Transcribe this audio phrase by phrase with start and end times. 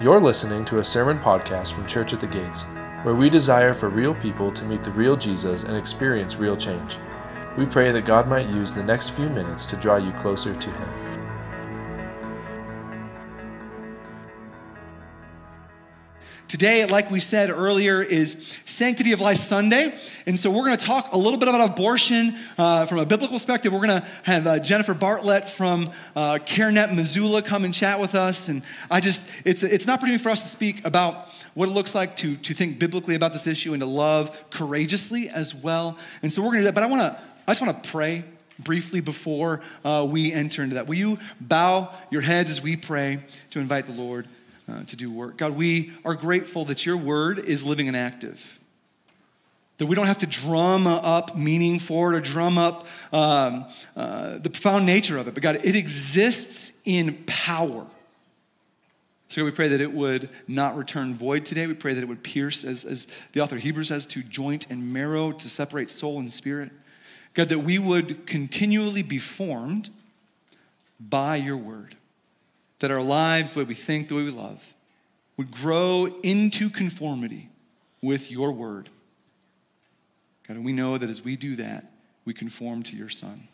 [0.00, 2.64] You're listening to a sermon podcast from Church at the Gates,
[3.04, 6.98] where we desire for real people to meet the real Jesus and experience real change.
[7.56, 10.70] We pray that God might use the next few minutes to draw you closer to
[10.70, 11.03] Him.
[16.54, 19.98] Today, like we said earlier, is Sanctity of Life Sunday.
[20.24, 23.34] And so we're going to talk a little bit about abortion uh, from a biblical
[23.34, 23.72] perspective.
[23.72, 28.14] We're going to have uh, Jennifer Bartlett from uh, CareNet Missoula come and chat with
[28.14, 28.46] us.
[28.46, 31.92] And I just, it's, it's an opportunity for us to speak about what it looks
[31.92, 35.98] like to, to think biblically about this issue and to love courageously as well.
[36.22, 36.74] And so we're going to do that.
[36.76, 38.22] But I want to, I just want to pray
[38.60, 40.86] briefly before uh, we enter into that.
[40.86, 44.28] Will you bow your heads as we pray to invite the Lord
[44.68, 45.36] uh, to do work.
[45.36, 48.60] God, we are grateful that your word is living and active.
[49.78, 54.38] That we don't have to drum up meaning for it or drum up um, uh,
[54.38, 55.34] the profound nature of it.
[55.34, 57.86] But God, it exists in power.
[59.28, 61.66] So God, we pray that it would not return void today.
[61.66, 64.68] We pray that it would pierce, as, as the author of Hebrews says, to joint
[64.70, 66.70] and marrow, to separate soul and spirit.
[67.34, 69.90] God, that we would continually be formed
[71.00, 71.96] by your word
[72.80, 74.74] that our lives, the way we think, the way we love,
[75.36, 77.48] would grow into conformity
[78.02, 78.88] with your word.
[80.46, 81.90] God, and we know that as we do that,
[82.24, 83.48] we conform to your Son.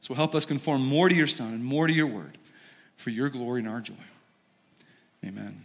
[0.00, 2.38] So help us conform more to your Son and more to your word
[2.96, 3.94] for your glory and our joy.
[5.24, 5.64] Amen.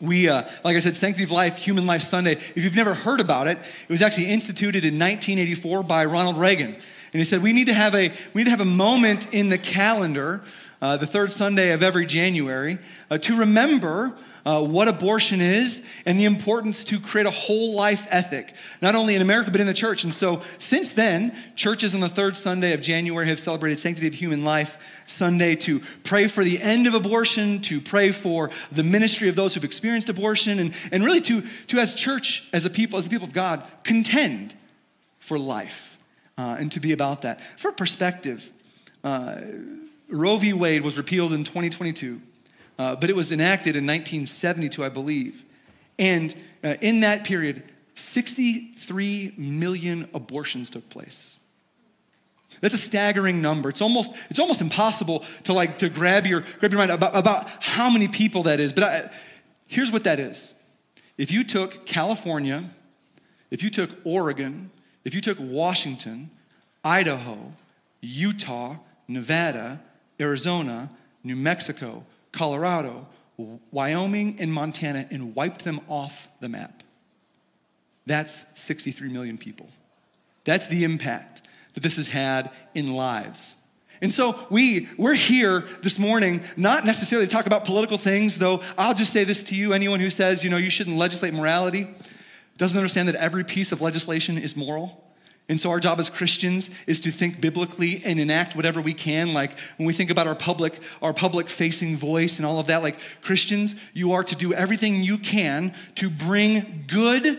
[0.00, 2.32] We, uh, like I said, Sanctity of Life, Human Life Sunday.
[2.32, 6.74] If you've never heard about it, it was actually instituted in 1984 by Ronald Reagan.
[6.74, 9.48] And he said, we need to have a, we need to have a moment in
[9.48, 10.42] the calendar
[10.84, 16.20] uh, the third Sunday of every January, uh, to remember uh, what abortion is and
[16.20, 19.72] the importance to create a whole life ethic, not only in America, but in the
[19.72, 20.04] church.
[20.04, 24.12] And so, since then, churches on the third Sunday of January have celebrated Sanctity of
[24.12, 29.30] Human Life Sunday to pray for the end of abortion, to pray for the ministry
[29.30, 32.98] of those who've experienced abortion, and, and really to, to, as church, as a people,
[32.98, 34.54] as a people of God, contend
[35.18, 35.96] for life
[36.36, 37.40] uh, and to be about that.
[37.58, 38.52] For perspective,
[39.02, 39.36] uh,
[40.14, 40.52] Roe v.
[40.52, 42.20] Wade was repealed in 2022,
[42.78, 45.44] uh, but it was enacted in 1972, I believe.
[45.98, 47.64] And uh, in that period,
[47.94, 51.36] 63 million abortions took place.
[52.60, 53.68] That's a staggering number.
[53.68, 57.48] It's almost, it's almost impossible to like to grab your, grab your mind about, about
[57.60, 58.72] how many people that is.
[58.72, 59.10] But I,
[59.66, 60.54] here's what that is.
[61.18, 62.70] If you took California,
[63.50, 64.70] if you took Oregon,
[65.04, 66.30] if you took Washington,
[66.84, 67.52] Idaho,
[68.00, 68.76] Utah,
[69.08, 69.80] Nevada,
[70.20, 70.90] Arizona,
[71.22, 73.06] New Mexico, Colorado,
[73.70, 76.82] Wyoming, and Montana and wiped them off the map.
[78.06, 79.68] That's 63 million people.
[80.44, 83.56] That's the impact that this has had in lives.
[84.02, 88.60] And so we, we're here this morning not necessarily to talk about political things, though
[88.76, 91.88] I'll just say this to you anyone who says, you know, you shouldn't legislate morality
[92.56, 95.03] doesn't understand that every piece of legislation is moral.
[95.48, 99.34] And so, our job as Christians is to think biblically and enact whatever we can.
[99.34, 102.82] Like when we think about our public, our public facing voice and all of that,
[102.82, 107.38] like Christians, you are to do everything you can to bring good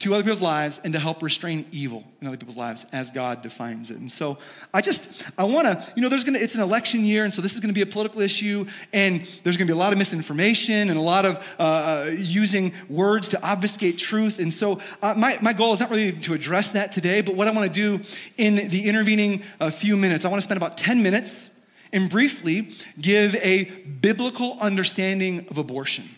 [0.00, 3.42] to other people's lives and to help restrain evil in other people's lives as God
[3.42, 3.96] defines it.
[3.96, 4.38] And so
[4.72, 7.54] I just, I wanna, you know, there's gonna, it's an election year, and so this
[7.54, 10.96] is gonna be a political issue, and there's gonna be a lot of misinformation and
[10.96, 11.62] a lot of uh,
[12.06, 14.38] uh, using words to obfuscate truth.
[14.38, 17.48] And so uh, my, my goal is not really to address that today, but what
[17.48, 18.00] I wanna do
[18.36, 21.50] in the intervening uh, few minutes, I wanna spend about 10 minutes
[21.92, 22.70] and briefly
[23.00, 26.08] give a biblical understanding of abortion.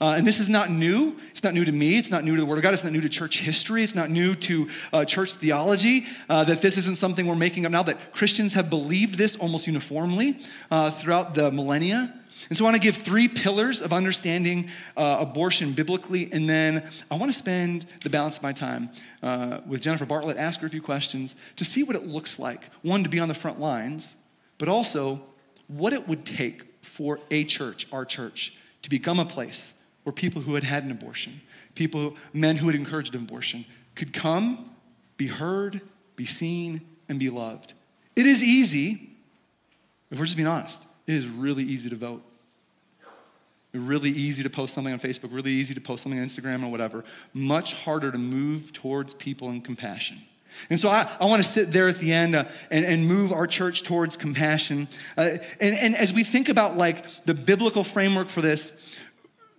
[0.00, 1.16] Uh, and this is not new.
[1.30, 1.98] It's not new to me.
[1.98, 2.72] It's not new to the Word of God.
[2.72, 3.82] It's not new to church history.
[3.82, 6.06] It's not new to uh, church theology.
[6.28, 9.66] Uh, that this isn't something we're making up now, that Christians have believed this almost
[9.66, 10.38] uniformly
[10.70, 12.14] uh, throughout the millennia.
[12.48, 16.30] And so I want to give three pillars of understanding uh, abortion biblically.
[16.32, 18.90] And then I want to spend the balance of my time
[19.22, 22.70] uh, with Jennifer Bartlett, ask her a few questions to see what it looks like.
[22.82, 24.14] One, to be on the front lines,
[24.58, 25.20] but also
[25.66, 29.72] what it would take for a church, our church, to become a place
[30.08, 31.38] where people who had had an abortion,
[31.74, 34.74] people, men who had encouraged abortion, could come,
[35.18, 35.82] be heard,
[36.16, 37.74] be seen, and be loved.
[38.16, 39.10] It is easy,
[40.10, 42.22] if we're just being honest, it is really easy to vote.
[43.74, 46.70] Really easy to post something on Facebook, really easy to post something on Instagram or
[46.70, 47.04] whatever.
[47.34, 50.22] Much harder to move towards people in compassion.
[50.70, 53.30] And so I, I want to sit there at the end uh, and, and move
[53.30, 54.88] our church towards compassion.
[55.18, 58.72] Uh, and, and as we think about like the biblical framework for this,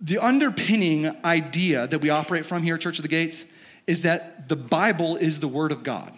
[0.01, 3.45] the underpinning idea that we operate from here at Church of the Gates
[3.87, 6.17] is that the Bible is the Word of God.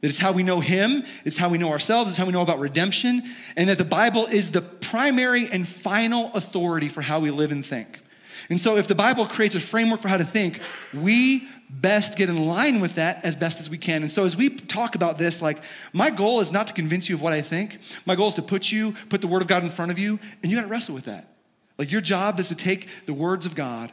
[0.00, 2.42] That it's how we know Him, it's how we know ourselves, it's how we know
[2.42, 3.22] about redemption,
[3.56, 7.64] and that the Bible is the primary and final authority for how we live and
[7.64, 8.00] think.
[8.48, 10.60] And so, if the Bible creates a framework for how to think,
[10.94, 14.02] we best get in line with that as best as we can.
[14.02, 17.16] And so, as we talk about this, like, my goal is not to convince you
[17.16, 17.78] of what I think.
[18.04, 20.20] My goal is to put you, put the Word of God in front of you,
[20.42, 21.35] and you got to wrestle with that.
[21.78, 23.92] Like, your job is to take the words of God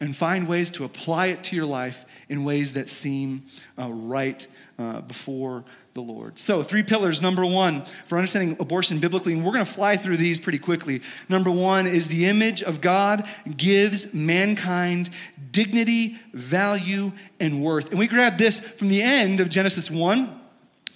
[0.00, 3.44] and find ways to apply it to your life in ways that seem
[3.78, 4.46] uh, right
[4.78, 5.62] uh, before
[5.92, 6.38] the Lord.
[6.38, 7.20] So, three pillars.
[7.20, 11.02] Number one, for understanding abortion biblically, and we're going to fly through these pretty quickly.
[11.28, 15.10] Number one is the image of God gives mankind
[15.52, 17.90] dignity, value, and worth.
[17.90, 20.39] And we grab this from the end of Genesis 1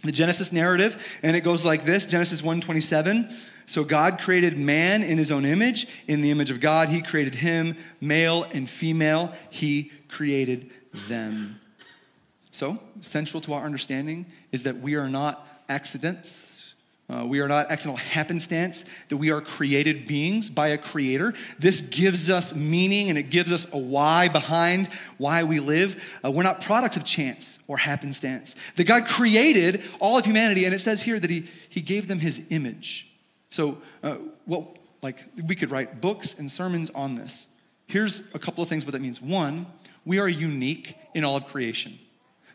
[0.05, 3.35] the Genesis narrative, and it goes like this Genesis 1 27.
[3.67, 5.87] So God created man in his own image.
[6.07, 10.75] In the image of God, he created him, male and female, he created
[11.09, 11.61] them.
[12.51, 16.44] So, central to our understanding is that we are not accidents.
[17.09, 21.35] Uh, we are not accidental happenstance, that we are created beings by a creator.
[21.59, 26.03] This gives us meaning and it gives us a why behind why we live.
[26.25, 28.55] Uh, we're not products of chance or happenstance.
[28.77, 32.21] That God created all of humanity, and it says here that He, he gave them
[32.21, 33.11] His image.
[33.51, 34.17] So, uh,
[34.47, 37.47] what, like, we could write books and sermons on this.
[37.87, 39.21] Here's a couple of things what that means.
[39.21, 39.67] One,
[40.07, 41.99] we are unique in all of creation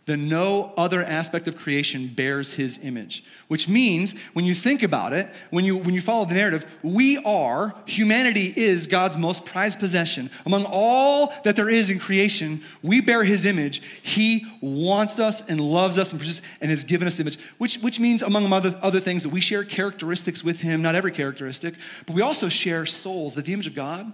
[0.09, 3.23] then no other aspect of creation bears his image.
[3.47, 7.17] Which means, when you think about it, when you, when you follow the narrative, we
[7.19, 10.31] are, humanity is God's most prized possession.
[10.45, 13.83] Among all that there is in creation, we bear his image.
[14.01, 18.23] He wants us and loves us and, and has given us image, which, which means,
[18.23, 21.75] among other, other things, that we share characteristics with him, not every characteristic,
[22.07, 24.11] but we also share souls, that the image of God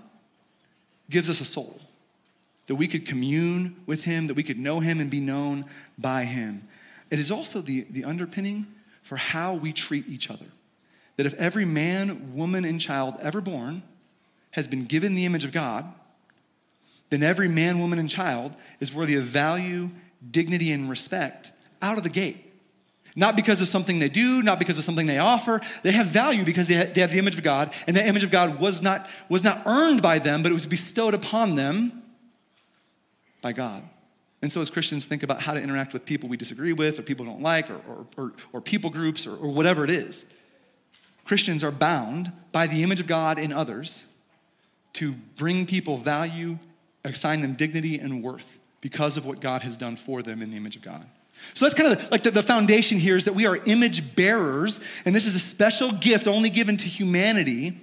[1.09, 1.79] gives us a soul
[2.67, 5.65] that we could commune with him, that we could know him and be known
[5.97, 6.67] by him.
[7.11, 8.67] It is also the, the underpinning
[9.03, 10.47] for how we treat each other.
[11.17, 13.83] That if every man, woman, and child ever born
[14.51, 15.85] has been given the image of God,
[17.09, 19.91] then every man, woman, and child is worthy of value,
[20.31, 21.51] dignity, and respect
[21.81, 22.41] out of the gate.
[23.15, 25.61] Not because of something they do, not because of something they offer.
[25.83, 28.59] They have value because they have the image of God, and that image of God
[28.59, 32.01] was not, was not earned by them, but it was bestowed upon them
[33.45, 33.83] by God.
[34.41, 37.03] And so, as Christians, think about how to interact with people we disagree with, or
[37.03, 40.25] people don't like, or, or, or, or people groups, or, or whatever it is.
[41.25, 44.03] Christians are bound by the image of God in others
[44.93, 46.57] to bring people value,
[47.03, 50.57] assign them dignity and worth because of what God has done for them in the
[50.57, 51.05] image of God.
[51.53, 54.79] So that's kind of like the, the, foundation here is that we are image bearers,
[55.05, 57.79] and this is a special gift only given to humanity.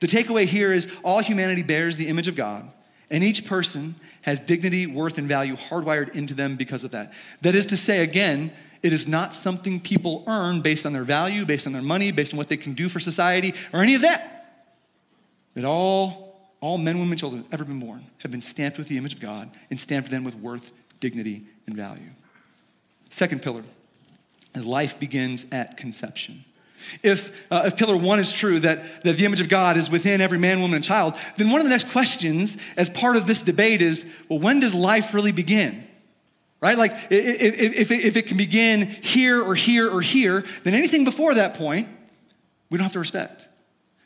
[0.00, 2.70] The takeaway here is all humanity bears the image of God.
[3.10, 7.12] And each person has dignity, worth, and value hardwired into them because of that.
[7.40, 8.52] That is to say, again,
[8.82, 12.32] it is not something people earn based on their value, based on their money, based
[12.32, 14.66] on what they can do for society, or any of that.
[15.54, 19.14] That all, all men, women, children ever been born have been stamped with the image
[19.14, 20.70] of God and stamped then with worth,
[21.00, 22.10] dignity, and value.
[23.08, 23.64] Second pillar
[24.54, 26.44] is life begins at conception.
[27.02, 30.20] If, uh, if pillar one is true, that, that the image of God is within
[30.20, 33.42] every man, woman, and child, then one of the next questions as part of this
[33.42, 35.86] debate is well, when does life really begin?
[36.60, 36.76] Right?
[36.76, 41.34] Like, if, if, if it can begin here or here or here, then anything before
[41.34, 41.88] that point,
[42.70, 43.48] we don't have to respect.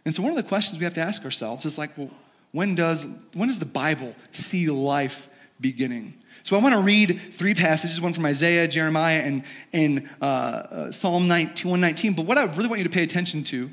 [0.04, 2.10] And so, one of the questions we have to ask ourselves is like, well,
[2.50, 5.28] when does, when does the Bible see life
[5.60, 6.14] beginning?
[6.44, 10.92] So I want to read three passages, one from Isaiah, Jeremiah, and, and uh, uh,
[10.92, 12.14] Psalm 19, 119.
[12.14, 13.70] But what I really want you to pay attention to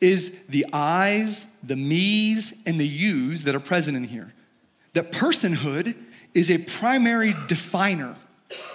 [0.00, 4.32] is the I's, the me's, and the you's that are present in here.
[4.94, 5.94] That personhood
[6.34, 8.16] is a primary definer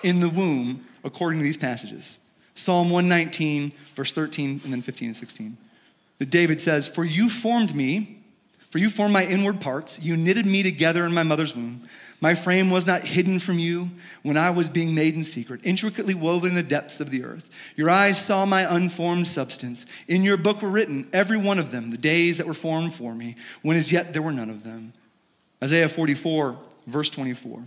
[0.03, 2.17] in the womb according to these passages.
[2.53, 5.57] Psalm 119, verse 13, and then 15 and 16.
[6.19, 8.14] That David says, For you formed me
[8.75, 9.99] for you formed my inward parts.
[10.01, 11.83] You knitted me together in my mother's womb.
[12.19, 13.89] My frame was not hidden from you
[14.21, 17.49] when I was being made in secret, intricately woven in the depths of the earth.
[17.77, 19.85] Your eyes saw my unformed substance.
[20.09, 23.15] In your book were written, every one of them, the days that were formed for
[23.15, 24.91] me, when as yet there were none of them.
[25.63, 27.63] Isaiah 44, verse 24.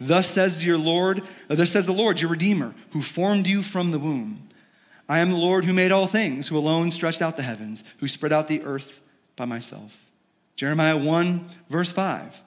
[0.00, 3.92] Thus says your Lord, uh, thus says the Lord, your Redeemer, who formed you from
[3.92, 4.48] the womb.
[5.08, 8.08] I am the Lord who made all things, who alone stretched out the heavens, who
[8.08, 9.00] spread out the earth
[9.36, 10.06] by myself.
[10.58, 12.42] Jeremiah 1, verse 5.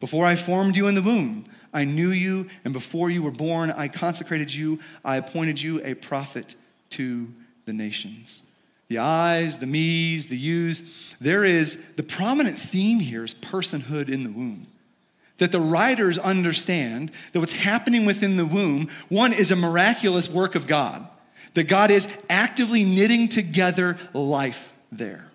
[0.00, 3.70] Before I formed you in the womb, I knew you, and before you were born,
[3.70, 4.80] I consecrated you.
[5.04, 6.54] I appointed you a prophet
[6.90, 7.28] to
[7.66, 8.42] the nations.
[8.88, 10.80] The I's, the me's, the you's.
[11.20, 14.66] There is the prominent theme here is personhood in the womb.
[15.36, 20.54] That the writers understand that what's happening within the womb, one, is a miraculous work
[20.54, 21.06] of God
[21.52, 25.29] that God is actively knitting together life there.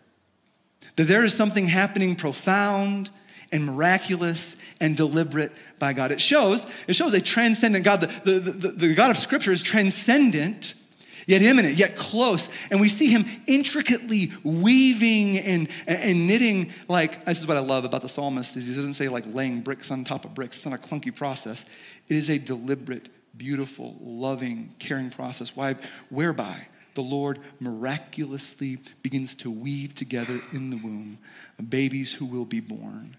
[0.96, 3.10] That there is something happening profound
[3.52, 6.12] and miraculous and deliberate by God.
[6.12, 8.02] It shows, it shows a transcendent God.
[8.02, 10.74] The, the, the, the God of Scripture is transcendent,
[11.28, 12.50] yet immanent, yet close.
[12.72, 17.86] And we see him intricately weaving and, and knitting, like, this is what I love
[17.86, 20.58] about the psalmist, is he doesn't say like laying bricks on top of bricks.
[20.58, 21.66] It's not a clunky process.
[22.10, 25.56] It is a deliberate, beautiful, loving, caring process.
[25.56, 25.76] Why?
[26.10, 31.20] Whereby the Lord miraculously begins to weave together in the womb
[31.70, 33.16] babies who will be born.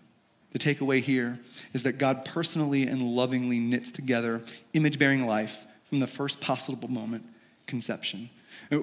[0.53, 1.39] The takeaway here
[1.73, 4.43] is that God personally and lovingly knits together
[4.73, 7.25] image bearing life from the first possible moment,
[7.67, 8.31] conception.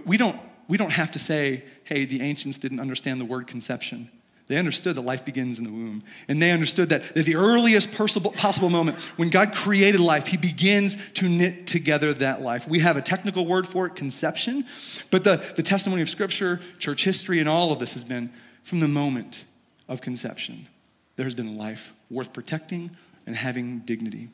[0.06, 4.10] We don't, we don't have to say, hey, the ancients didn't understand the word conception.
[4.48, 6.04] They understood that life begins in the womb.
[6.28, 10.98] And they understood that at the earliest possible moment, when God created life, He begins
[11.14, 12.68] to knit together that life.
[12.68, 14.66] We have a technical word for it, conception.
[15.12, 18.32] But the, the testimony of Scripture, church history, and all of this has been
[18.64, 19.46] from the moment
[19.88, 20.68] of conception.
[21.16, 22.92] There has been life worth protecting
[23.26, 24.30] and having dignity.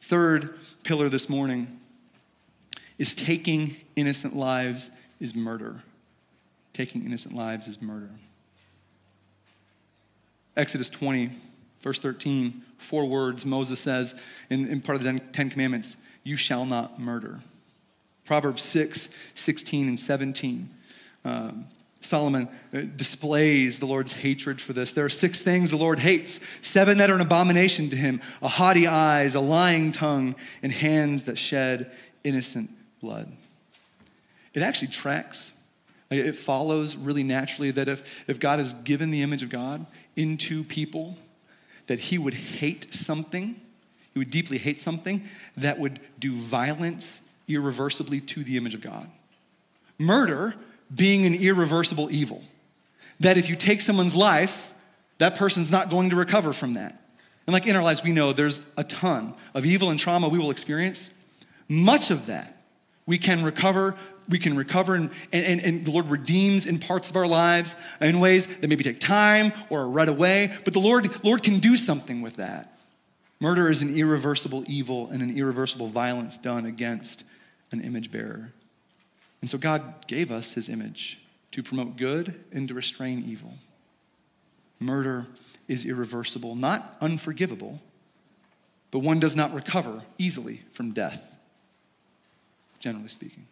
[0.00, 1.80] Third pillar this morning
[2.98, 5.82] is taking innocent lives is murder.
[6.74, 8.10] Taking innocent lives is murder.
[10.56, 11.30] Exodus 20,
[11.80, 14.14] verse 13, four words Moses says
[14.50, 17.40] in, in part of the Ten Commandments you shall not murder.
[18.24, 20.70] Proverbs 6, 16, and 17.
[21.24, 21.66] Um,
[22.00, 24.92] Solomon uh, displays the Lord's hatred for this.
[24.92, 28.48] There are six things the Lord hates, seven that are an abomination to him a
[28.48, 31.90] haughty eyes, a lying tongue, and hands that shed
[32.22, 32.70] innocent
[33.00, 33.30] blood.
[34.52, 35.52] It actually tracks,
[36.10, 39.84] it follows really naturally that if, if God has given the image of God,
[40.16, 41.16] into people
[41.86, 43.60] that he would hate something,
[44.12, 49.10] he would deeply hate something that would do violence irreversibly to the image of God.
[49.98, 50.54] Murder
[50.94, 52.42] being an irreversible evil.
[53.20, 54.72] That if you take someone's life,
[55.18, 57.00] that person's not going to recover from that.
[57.46, 60.38] And like in our lives, we know there's a ton of evil and trauma we
[60.38, 61.10] will experience.
[61.68, 62.62] Much of that
[63.06, 63.96] we can recover
[64.28, 68.20] we can recover and, and, and the Lord redeems in parts of our lives in
[68.20, 70.52] ways that maybe take time or are right away.
[70.64, 72.78] But the Lord, Lord can do something with that.
[73.40, 77.24] Murder is an irreversible evil and an irreversible violence done against
[77.72, 78.52] an image bearer.
[79.40, 81.18] And so God gave us his image
[81.52, 83.54] to promote good and to restrain evil.
[84.80, 85.26] Murder
[85.68, 87.80] is irreversible, not unforgivable,
[88.90, 91.34] but one does not recover easily from death,
[92.78, 93.46] generally speaking.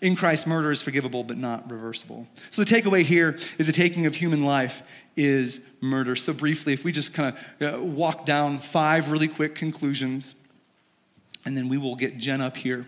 [0.00, 2.26] In Christ, murder is forgivable but not reversible.
[2.50, 4.82] So the takeaway here is the taking of human life
[5.14, 6.16] is murder.
[6.16, 10.34] So briefly, if we just kind of uh, walk down five really quick conclusions,
[11.44, 12.86] and then we will get Jenn up here.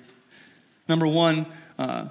[0.88, 1.46] Number one,
[1.78, 2.06] uh,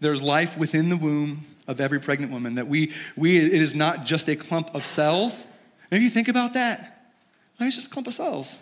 [0.00, 2.56] there's life within the womb of every pregnant woman.
[2.56, 5.46] That we, we, it is not just a clump of cells.
[5.90, 7.12] And if you think about that,
[7.58, 8.58] it's just a clump of cells.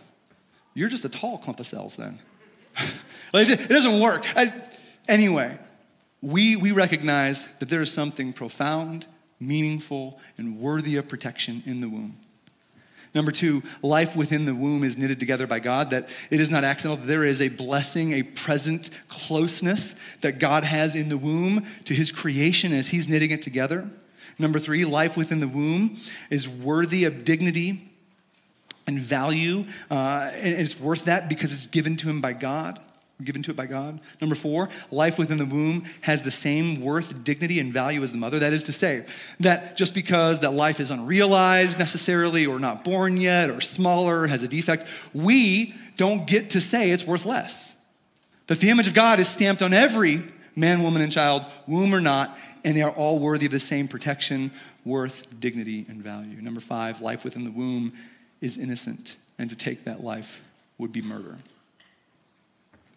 [0.73, 2.21] You're just a tall clump of cells then.
[3.35, 4.25] it doesn't work.
[4.37, 4.52] I,
[5.09, 5.59] Anyway,
[6.25, 9.07] we, we recognize that there is something profound,
[9.38, 12.16] meaningful, and worthy of protection in the womb.
[13.14, 16.64] Number two, life within the womb is knitted together by God, that it is not
[16.64, 17.04] accidental.
[17.04, 22.11] There is a blessing, a present closeness that God has in the womb to his
[22.11, 23.90] creation as he's knitting it together.
[24.38, 25.99] Number three, life within the womb
[26.31, 27.93] is worthy of dignity
[28.87, 32.81] and value, uh, and it's worth that because it's given to him by God
[33.23, 34.00] given to it by God.
[34.21, 38.18] Number four, life within the womb has the same worth, dignity, and value as the
[38.18, 38.40] mother.
[38.40, 39.06] That is to say,
[39.40, 44.42] that just because that life is unrealized necessarily, or not born yet, or smaller, has
[44.42, 47.73] a defect, we don't get to say it's worth less.
[48.49, 50.25] That the image of God is stamped on every
[50.56, 53.88] man, woman, and child, womb or not, and they are all worthy of the same
[53.88, 54.50] protection,
[54.85, 56.40] worth, dignity, and value.
[56.40, 57.92] Number five, life within the womb
[58.40, 60.42] is innocent, and to take that life
[60.78, 61.38] would be murder.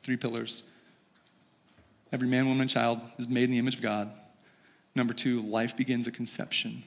[0.07, 0.63] Three pillars.
[2.13, 4.09] Every man, woman, and child is made in the image of God.
[4.95, 6.83] Number two, life begins at conception.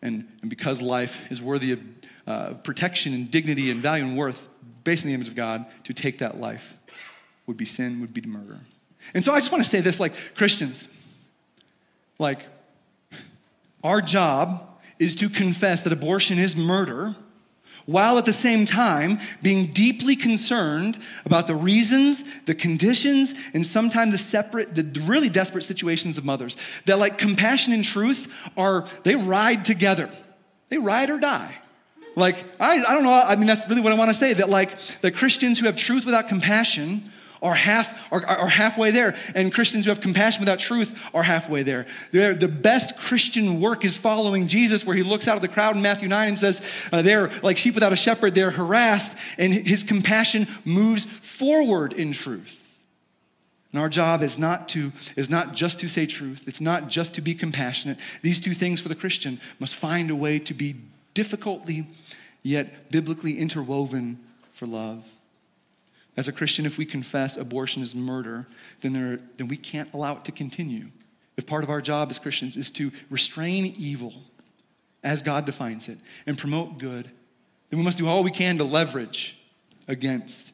[0.00, 1.80] And, and because life is worthy of
[2.26, 4.48] uh, protection and dignity and value and worth
[4.84, 6.78] based on the image of God, to take that life
[7.46, 8.60] would be sin, would be murder.
[9.12, 10.88] And so I just want to say this like Christians,
[12.18, 12.46] like,
[13.82, 17.16] our job is to confess that abortion is murder
[17.86, 24.12] while at the same time being deeply concerned about the reasons, the conditions, and sometimes
[24.12, 26.56] the separate, the really desperate situations of mothers.
[26.86, 30.10] That like compassion and truth are, they ride together.
[30.68, 31.58] They ride or die.
[32.16, 34.48] Like, I, I don't know, I mean, that's really what I want to say that
[34.48, 37.10] like the Christians who have truth without compassion
[37.44, 39.14] are, half, are, are halfway there.
[39.34, 41.86] And Christians who have compassion without truth are halfway there.
[42.10, 45.76] They're, the best Christian work is following Jesus, where he looks out of the crowd
[45.76, 46.60] in Matthew 9 and says,
[46.90, 52.12] uh, They're like sheep without a shepherd, they're harassed, and his compassion moves forward in
[52.12, 52.60] truth.
[53.72, 56.46] And our job is not to is not just to say truth.
[56.46, 57.98] It's not just to be compassionate.
[58.22, 60.76] These two things for the Christian must find a way to be
[61.12, 61.88] difficultly
[62.44, 64.20] yet biblically interwoven
[64.52, 65.04] for love.
[66.16, 68.46] As a Christian, if we confess abortion is murder,
[68.80, 70.90] then, there, then we can't allow it to continue.
[71.36, 74.14] If part of our job as Christians is to restrain evil
[75.02, 77.10] as God defines it and promote good,
[77.70, 79.36] then we must do all we can to leverage
[79.88, 80.52] against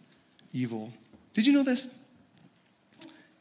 [0.53, 0.93] evil.
[1.35, 1.87] Did you know this?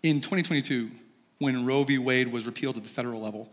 [0.04, 0.92] In 2022,
[1.40, 1.98] when Roe v.
[1.98, 3.50] Wade was repealed at the federal level,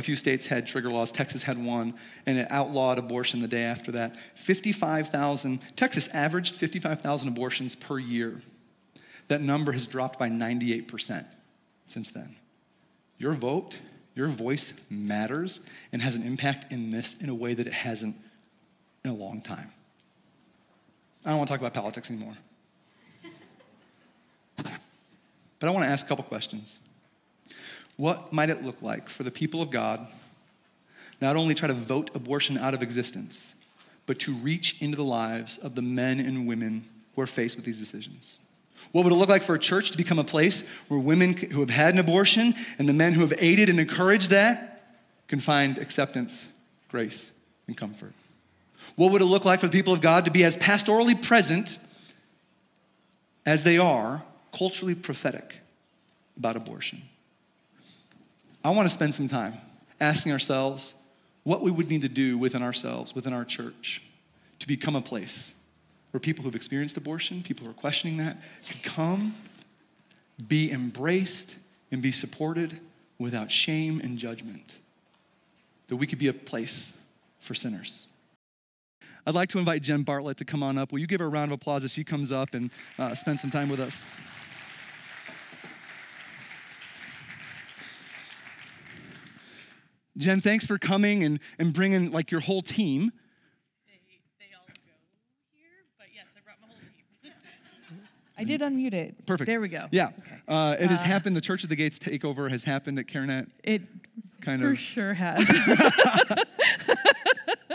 [0.00, 1.12] a few states had trigger laws.
[1.12, 4.16] Texas had one, and it outlawed abortion the day after that.
[4.34, 8.40] 55,000, Texas averaged 55,000 abortions per year.
[9.28, 11.26] That number has dropped by 98%
[11.84, 12.34] since then.
[13.18, 13.76] Your vote,
[14.14, 15.60] your voice matters
[15.92, 18.16] and has an impact in this in a way that it hasn't
[19.04, 19.70] in a long time.
[21.26, 22.36] I don't want to talk about politics anymore.
[25.58, 26.78] But I want to ask a couple questions.
[28.00, 30.06] What might it look like for the people of God
[31.20, 33.54] not only try to vote abortion out of existence,
[34.06, 37.66] but to reach into the lives of the men and women who are faced with
[37.66, 38.38] these decisions?
[38.92, 41.60] What would it look like for a church to become a place where women who
[41.60, 44.82] have had an abortion and the men who have aided and encouraged that
[45.28, 46.46] can find acceptance,
[46.88, 47.32] grace,
[47.66, 48.14] and comfort?
[48.96, 51.76] What would it look like for the people of God to be as pastorally present
[53.44, 54.22] as they are
[54.54, 55.56] culturally prophetic
[56.38, 57.02] about abortion?
[58.62, 59.54] I want to spend some time
[60.00, 60.94] asking ourselves
[61.44, 64.02] what we would need to do within ourselves, within our church,
[64.58, 65.52] to become a place
[66.10, 69.34] where people who've experienced abortion, people who are questioning that, can come,
[70.48, 71.56] be embraced,
[71.90, 72.78] and be supported
[73.18, 74.78] without shame and judgment.
[75.88, 76.92] That we could be a place
[77.38, 78.06] for sinners.
[79.26, 80.92] I'd like to invite Jenn Bartlett to come on up.
[80.92, 83.40] Will you give her a round of applause as she comes up and uh, spend
[83.40, 84.06] some time with us?
[90.20, 93.10] Jenn, thanks for coming and, and bringing like your whole team.
[94.38, 94.72] They, all go
[95.54, 97.32] here, but yes, I brought my whole team.
[98.38, 99.26] I did unmute it.
[99.26, 99.46] Perfect.
[99.46, 99.86] There we go.
[99.90, 100.08] Yeah.
[100.18, 100.36] Okay.
[100.46, 101.36] Uh, it has happened.
[101.36, 103.48] The Church of the Gates takeover has happened at CareNet.
[103.64, 103.82] It
[104.42, 104.78] Kind of for of.
[104.78, 105.44] sure has.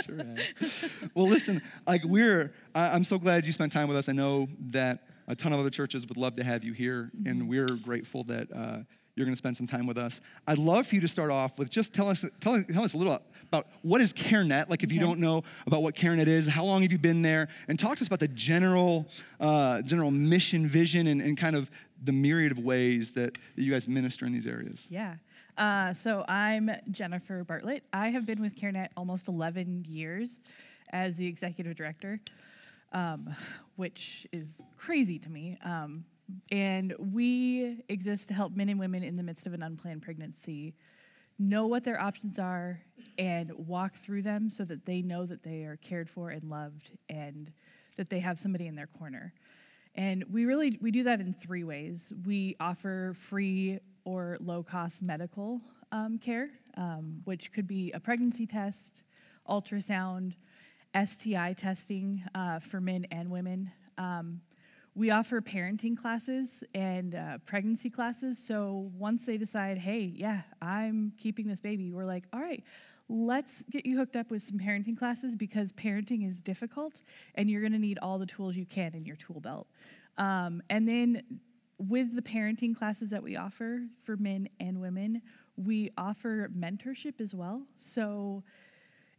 [0.05, 0.17] Sure
[0.62, 0.89] has.
[1.15, 4.08] well, listen, like we're, I, I'm so glad you spent time with us.
[4.08, 7.49] I know that a ton of other churches would love to have you here, and
[7.49, 8.79] we're grateful that uh,
[9.15, 10.19] you're going to spend some time with us.
[10.45, 12.97] I'd love for you to start off with just tell us, tell, tell us a
[12.97, 14.69] little about what is CareNet.
[14.69, 17.47] Like, if you don't know about what CareNet is, how long have you been there,
[17.67, 19.08] and talk to us about the general,
[19.39, 21.71] uh, general mission, vision, and, and kind of
[22.04, 24.88] the myriad of ways that, that you guys minister in these areas.
[24.89, 25.15] yeah.
[25.58, 27.84] Uh, so I'm Jennifer Bartlett.
[27.93, 30.41] I have been with CareNet almost 11 years
[30.89, 32.19] as the executive director,
[32.91, 33.34] um,
[33.78, 35.58] which is crazy to me.
[35.63, 36.04] Um,
[36.51, 40.73] and we exist to help men and women in the midst of an unplanned pregnancy
[41.38, 42.81] know what their options are
[43.17, 46.97] and walk through them so that they know that they are cared for and loved
[47.09, 47.51] and
[47.97, 49.33] that they have somebody in their corner.
[49.95, 52.11] And we really we do that in three ways.
[52.25, 55.61] We offer free or low cost medical
[55.91, 59.03] um, care, um, which could be a pregnancy test,
[59.47, 60.35] ultrasound,
[61.01, 63.71] STI testing uh, for men and women.
[63.97, 64.41] Um,
[64.95, 68.38] we offer parenting classes and uh, pregnancy classes.
[68.38, 72.63] So once they decide, hey, yeah, I'm keeping this baby, we're like, all right,
[73.10, 77.01] let's get you hooked up with some parenting classes because parenting is difficult
[77.36, 79.67] and you're going to need all the tools you can in your tool belt.
[80.17, 81.21] Um, and then
[81.77, 85.21] with the parenting classes that we offer for men and women,
[85.58, 87.63] we offer mentorship as well.
[87.75, 88.43] So,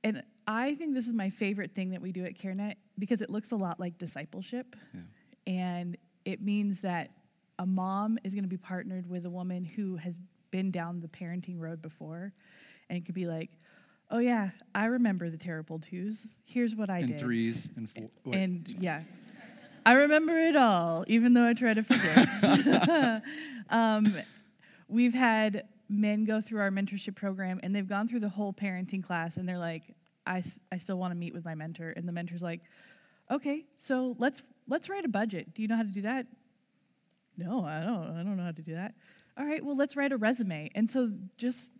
[0.03, 3.29] and I think this is my favorite thing that we do at CareNet because it
[3.29, 4.75] looks a lot like discipleship.
[5.47, 7.11] And it means that
[7.59, 10.19] a mom is going to be partnered with a woman who has
[10.51, 12.33] been down the parenting road before
[12.91, 13.51] and can be like,
[14.11, 16.39] oh, yeah, I remember the terrible twos.
[16.45, 17.19] Here's what I And did.
[17.21, 18.11] threes and four.
[18.25, 18.39] wait.
[18.39, 19.03] And yeah,
[19.85, 23.23] I remember it all, even though I try to forget.
[23.71, 24.07] um,
[24.89, 29.03] we've had men go through our mentorship program and they've gone through the whole parenting
[29.03, 29.95] class and they're like,
[30.27, 31.91] I, I still want to meet with my mentor.
[31.91, 32.63] And the mentor's like,
[33.31, 35.55] okay, so let's let's write a budget.
[35.55, 36.27] Do you know how to do that?
[37.37, 38.17] No, I don't.
[38.17, 38.95] I don't know how to do that.
[39.39, 40.71] All right, well, let's write a resume.
[40.75, 41.71] And so just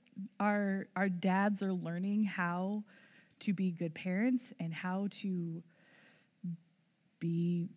[0.41, 2.85] our our dads are learning how
[3.41, 5.63] to be good parents and how to
[7.19, 7.69] be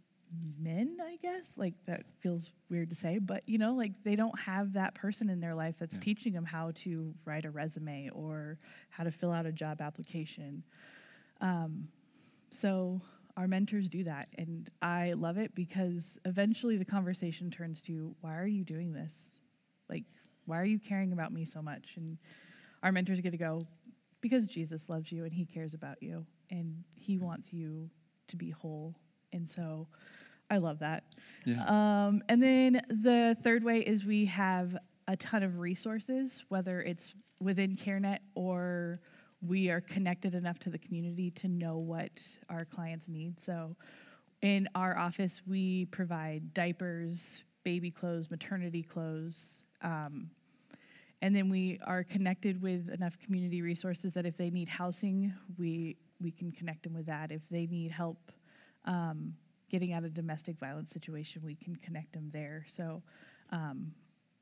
[0.60, 1.58] men, I guess.
[1.58, 5.30] Like that feels weird to say, but you know, like they don't have that person
[5.30, 6.02] in their life that's Yeah.
[6.02, 10.64] teaching them how to write a resume or how to fill out a job application.
[11.42, 11.88] Um,
[12.52, 13.02] so
[13.40, 18.38] our mentors do that, and I love it because eventually the conversation turns to, "Why
[18.38, 19.38] are you doing this?
[19.90, 20.04] Like,
[20.44, 22.18] why are you caring about me so much?" And
[22.84, 23.66] our mentors get to go,
[24.20, 27.90] "Because Jesus loves you and He cares about you, and He wants you
[28.28, 29.00] to be whole."
[29.32, 29.88] And so,
[30.50, 31.06] I love that.
[31.46, 31.64] Yeah.
[32.08, 37.16] Um, and then the third way is we have a ton of resources, whether it's
[37.40, 38.98] within CareNet or
[39.42, 43.40] we are connected enough to the community to know what our clients need.
[43.40, 43.76] So
[44.42, 49.64] in our office, we provide diapers, baby clothes, maternity clothes.
[49.82, 50.32] Um,
[51.22, 55.98] and then we are connected with enough community resources that if they need housing, we,
[56.22, 57.32] we can connect them with that.
[57.32, 58.32] If they need help
[58.86, 59.36] um,
[59.70, 62.64] getting out of domestic violence situation, we can connect them there.
[62.68, 63.04] So,
[63.52, 63.94] um,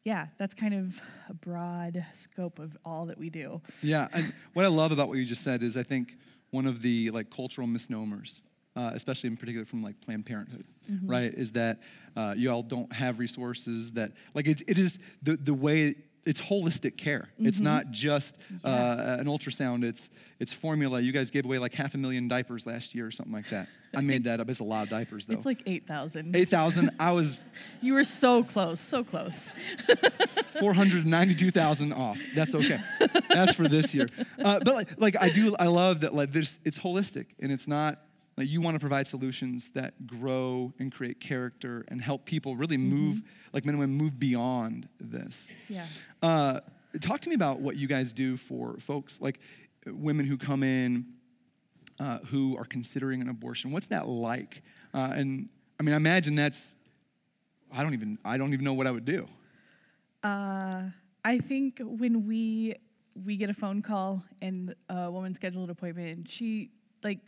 [0.08, 3.62] yeah, that's kind of a broad scope of all that we do.
[3.84, 6.16] Yeah, and what I love about what you just said is I think
[6.52, 8.42] one of the like cultural misnomers,
[8.78, 10.64] uh, especially in particular from like Planned Parenthood,
[11.04, 11.82] right, is that
[12.16, 15.96] uh, you all don't have resources that like it, it is the the way
[16.28, 17.30] it's holistic care.
[17.40, 19.84] It's not just uh, an ultrasound.
[19.84, 20.10] It's
[20.40, 21.00] it's formula.
[21.00, 23.68] You guys gave away like half a million diapers last year or something like that.
[23.96, 24.50] I made that up.
[24.50, 25.34] It's a lot of diapers though.
[25.34, 26.36] It's like 8,000.
[26.36, 26.92] eight thousand.
[27.00, 27.40] I was
[27.82, 29.52] You were so close, so close.
[30.60, 32.20] 492,000 off.
[32.36, 32.78] That's okay.
[33.30, 34.10] That's for this year.
[34.38, 37.68] Uh, but like, like I do, I love that like this, it's holistic and it's
[37.68, 38.00] not
[38.38, 42.78] like you want to provide solutions that grow and create character and help people really
[42.78, 45.52] move, like men and women move beyond this.
[45.68, 45.86] Yeah.
[46.22, 46.60] Uh,
[47.02, 49.40] talk to me about what you guys do for folks like
[49.86, 51.06] women who come in
[52.00, 53.72] uh, who are considering an abortion.
[53.72, 54.62] What's that like?
[54.94, 56.76] Uh, and I mean, I imagine that's.
[57.74, 58.18] I don't even.
[58.24, 59.28] I don't even know what I would do.
[60.24, 60.84] Uh,
[61.26, 62.76] I think when we
[63.26, 66.70] we get a phone call and a woman scheduled an appointment, and she
[67.04, 67.20] like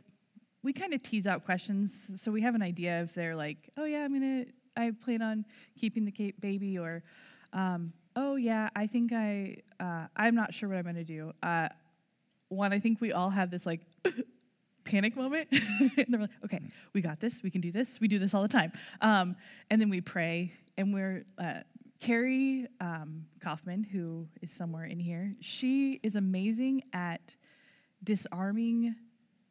[0.63, 3.85] we kind of tease out questions, so we have an idea if they're like, oh
[3.85, 4.45] yeah, I'm gonna,
[4.75, 5.45] I plan on
[5.77, 7.03] keeping the baby, or
[7.53, 11.31] um, oh yeah, I think I, uh, I'm not sure what I'm gonna do.
[11.41, 11.69] Uh,
[12.49, 13.81] one, I think we all have this like
[14.83, 15.47] panic moment.
[15.97, 16.59] and they're like, okay,
[16.93, 17.41] we got this.
[17.43, 18.01] We can do this.
[18.01, 18.71] We do this all the time.
[19.01, 19.35] Um,
[19.69, 21.61] and then we pray, and we're uh,
[21.99, 25.33] Carrie um, Kaufman, who is somewhere in here.
[25.41, 27.35] She is amazing at
[28.03, 28.95] disarming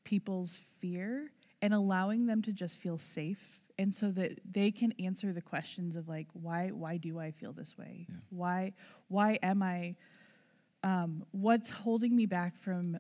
[0.09, 5.35] people's fear and allowing them to just feel safe and so that they can answer
[5.35, 8.73] the questions of like why why do i feel this way why
[9.09, 9.95] why am i
[10.83, 12.99] um, what's holding me back from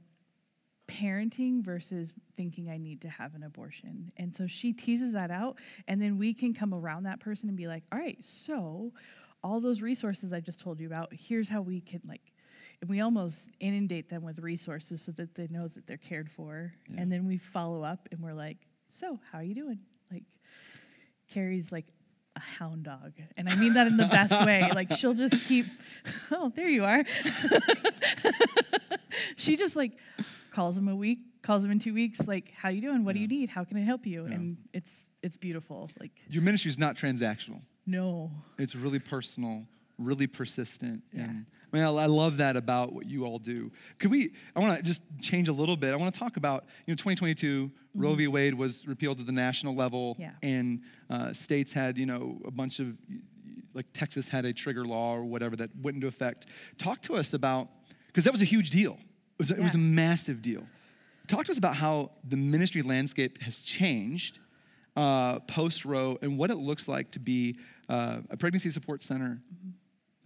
[0.88, 4.10] parenting versus thinking I need to have an abortion.
[4.16, 7.56] And so she teases that out, and then we can come around that person and
[7.56, 8.92] be like, all right, so
[9.44, 12.32] all those resources I just told you about, here's how we can like,
[12.80, 16.72] and we almost inundate them with resources so that they know that they're cared for.
[16.96, 19.80] And then we follow up and we're like, so how are you doing?
[20.12, 20.24] Like,
[21.28, 21.86] Carrie's like
[22.36, 23.14] a hound dog.
[23.36, 24.70] And I mean that in the best way.
[24.74, 25.66] Like, she'll just keep,
[26.30, 27.04] oh, there you are.
[29.36, 29.92] she just like
[30.52, 33.04] calls him a week, calls him in two weeks, like, how you doing?
[33.04, 33.48] What do you need?
[33.48, 34.24] How can I help you?
[34.24, 35.90] And it's it's beautiful.
[35.98, 37.60] Like, Your ministry is not transactional.
[37.86, 38.30] no.
[38.56, 39.64] It's really personal,
[39.98, 41.02] really persistent.
[41.12, 41.24] Yeah.
[41.24, 43.70] And I mean, I, I love that about what you all do.
[43.98, 45.92] Could we, I want to just change a little bit.
[45.92, 48.26] I want to talk about, you know, 2022, Roe v.
[48.26, 50.14] Wade was repealed at the national level.
[50.14, 50.22] Mm-hmm.
[50.22, 50.30] Yeah.
[50.42, 52.96] And uh, states had, you know, a bunch of,
[53.74, 56.46] like Texas had a trigger law or whatever that went into effect.
[56.78, 57.68] Talk to us about,
[58.06, 58.92] because that was a huge deal.
[58.92, 60.64] It was, a, it was a massive deal.
[61.28, 64.38] Talk to us about how the ministry landscape has changed
[64.96, 67.56] uh, post Roe and what it looks like to be
[67.88, 69.40] uh, a pregnancy support center.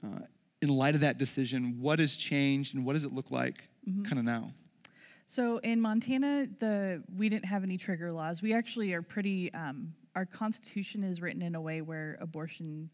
[0.05, 0.21] Uh,
[0.63, 3.69] in light of that decision, what has changed and what does it look like
[4.05, 4.53] kind of now?
[5.27, 8.41] So in Montana, the we didn't have any trigger laws.
[8.41, 9.53] We actually are pretty.
[9.53, 12.91] Um, our constitution is written in a way where abortion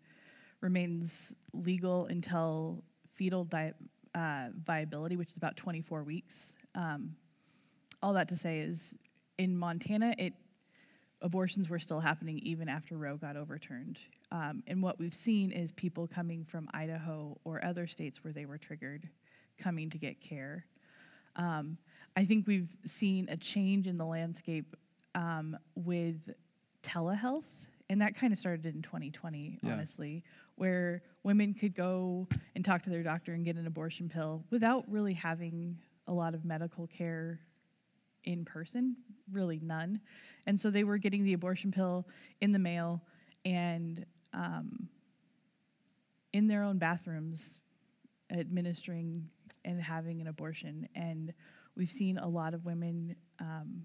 [0.61, 3.74] remains legal until fetal di-
[4.14, 6.54] uh, viability, which is about 24 weeks.
[6.74, 7.16] Um,
[8.02, 8.94] all that to say is,
[9.37, 10.33] in Montana, it
[11.22, 14.00] abortions were still happening even after Roe got overturned.
[14.31, 18.46] Um, and what we've seen is people coming from Idaho or other states where they
[18.46, 19.09] were triggered,
[19.59, 20.66] coming to get care.
[21.37, 21.78] Um,
[22.16, 24.76] I think we've seen a change in the landscape
[25.14, 26.31] um, with
[26.83, 29.72] telehealth, and that kind of started in 2020, Yeah.
[29.72, 30.22] honestly,
[30.57, 34.85] where women could go and talk to their doctor and get an abortion pill without
[34.90, 37.40] really having a lot of medical care
[38.24, 38.96] in person,
[39.33, 40.00] really none.
[40.46, 42.07] And so they were getting the abortion pill
[42.40, 43.02] in the mail
[43.44, 44.88] and um,
[46.33, 47.61] in their own bathrooms
[48.31, 49.28] administering
[49.64, 50.88] and having an abortion.
[50.94, 51.33] And
[51.76, 53.85] we've seen a lot of women um,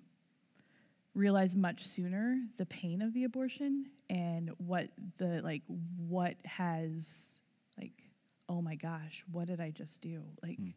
[1.15, 5.61] realize much sooner the pain of the abortion and what the like
[5.97, 7.39] what has
[7.79, 8.03] like
[8.49, 10.73] oh my gosh what did i just do like mm.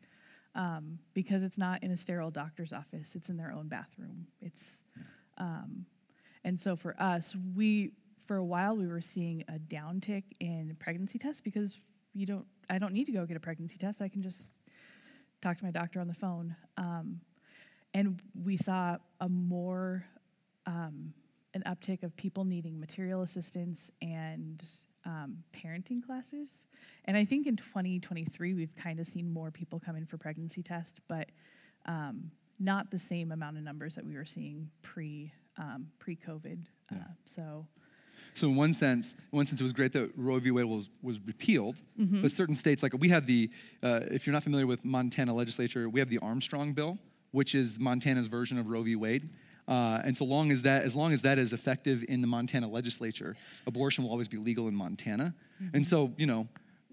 [0.57, 4.27] Um, because it's not in a sterile doctor's office it's in their own bathroom.
[4.41, 4.83] It's
[5.39, 5.87] um,
[6.43, 7.93] and so for us we
[8.25, 11.81] for a while we were seeing a downtick in pregnancy tests because
[12.13, 14.03] you don't i don't need to go get a pregnancy test.
[14.03, 14.49] I can just
[15.43, 16.57] talk to my doctor on the phone.
[16.77, 17.21] Um,
[17.95, 20.05] and we saw a more
[20.67, 21.15] um,
[21.55, 24.63] an uptick of people needing material assistance and
[25.07, 26.67] um, parenting classes.
[27.07, 30.63] And I think in 2023, we've kind of seen more people come in for pregnancy
[30.63, 31.31] tests, but
[31.87, 36.65] um, not the same amount of numbers that we were seeing pre um, pre COVID.
[36.91, 36.99] Yeah.
[36.99, 37.67] Uh, so.
[38.35, 40.51] So in one sense, in one sense, it was great that Roe v.
[40.51, 42.21] Wade was, was repealed, mm-hmm.
[42.21, 43.51] but certain states, like we have the,
[43.83, 46.99] uh, if you're not familiar with Montana legislature, we have the Armstrong bill,
[47.31, 48.95] which is Montana's version of Roe v.
[48.95, 49.31] Wade.
[49.69, 52.69] Uh, and so long as that, as long as that is effective in the Montana
[52.69, 53.35] legislature,
[53.67, 55.35] abortion will always be legal in Montana.
[55.63, 55.77] Mm-hmm.
[55.77, 56.49] And so, you know,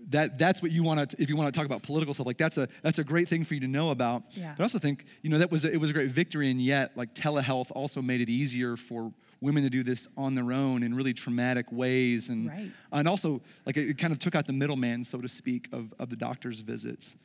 [0.09, 2.37] that that's what you want to if you want to talk about political stuff like
[2.37, 4.53] that's a that's a great thing for you to know about yeah.
[4.55, 6.61] but i also think you know that was a, it was a great victory and
[6.61, 10.83] yet like telehealth also made it easier for women to do this on their own
[10.83, 12.71] in really traumatic ways and right.
[12.91, 15.93] and also like it, it, kind of took out the middleman so to speak of,
[15.99, 17.15] of the doctor's visits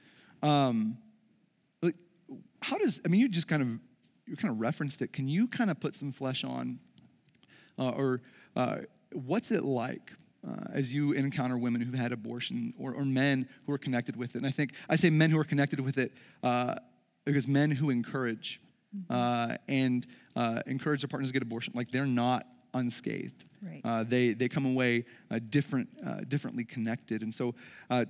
[0.42, 0.96] um,
[1.82, 1.96] like,
[2.62, 3.80] how does i mean you just kind of
[4.28, 5.12] you kind of referenced it.
[5.12, 6.78] Can you kind of put some flesh on,
[7.78, 8.20] uh, or
[8.56, 8.78] uh,
[9.12, 10.12] what's it like
[10.46, 14.34] uh, as you encounter women who've had abortion or, or, men who are connected with
[14.34, 14.38] it?
[14.38, 16.12] And I think I say men who are connected with it
[16.42, 16.76] uh,
[17.24, 18.60] because men who encourage
[18.96, 19.56] mm-hmm.
[19.68, 23.44] and uh, encourage their partners to get abortion, like they're not unscathed.
[23.60, 23.80] Right.
[23.82, 27.22] Uh, they, they come away uh, different, uh, differently connected.
[27.22, 27.54] And so,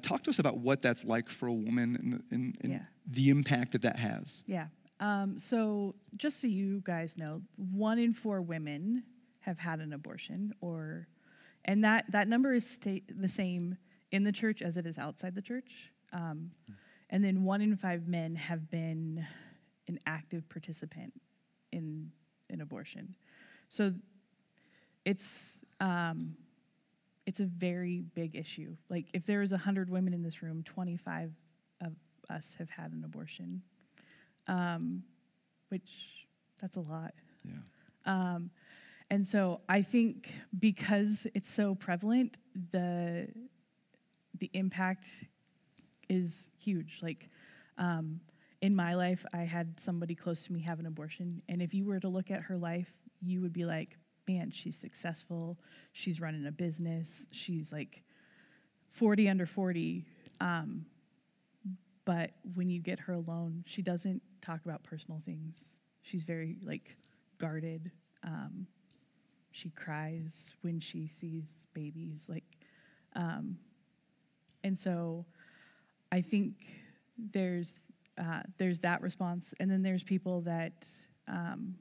[0.02, 2.82] talk to us about what that's like for a woman and, and, and yeah.
[3.06, 4.42] the impact that that has.
[4.46, 4.66] Yeah.
[5.00, 9.04] Um, so, just so you guys know, one in four women
[9.40, 11.06] have had an abortion, or,
[11.64, 13.76] and that that number is sta- the same
[14.10, 15.92] in the church as it is outside the church.
[16.12, 16.50] Um,
[17.10, 19.24] and then one in five men have been
[19.86, 21.12] an active participant
[21.70, 22.10] in
[22.50, 23.14] an abortion.
[23.68, 23.94] So,
[25.04, 26.36] it's um,
[27.24, 28.76] it's a very big issue.
[28.88, 31.30] Like, if there is hundred women in this room, twenty five
[31.80, 31.92] of
[32.28, 33.62] us have had an abortion
[34.48, 35.04] um,
[35.68, 36.26] which
[36.60, 37.14] that's a lot.
[37.44, 37.52] Yeah.
[38.06, 38.50] Um,
[39.10, 42.38] and so I think because it's so prevalent,
[42.72, 43.28] the
[44.34, 45.24] the impact
[46.08, 47.00] is huge.
[47.02, 47.28] Like
[47.78, 48.20] um,
[48.60, 51.86] in my life, I had somebody close to me have an abortion, and if you
[51.86, 53.96] were to look at her life, you would be like,
[54.28, 55.58] "Man, she's successful.
[55.92, 57.26] She's running a business.
[57.32, 58.02] She's like
[58.90, 60.04] forty under forty.
[60.40, 60.86] Um,
[62.08, 65.78] but when you get her alone, she doesn't talk about personal things.
[66.00, 66.96] She's very like
[67.36, 67.92] guarded.
[68.24, 68.66] Um,
[69.50, 72.46] she cries when she sees babies, like,
[73.14, 73.58] um,
[74.64, 75.26] and so
[76.10, 76.54] I think
[77.18, 77.82] there's
[78.16, 80.88] uh, there's that response, and then there's people that
[81.26, 81.74] um,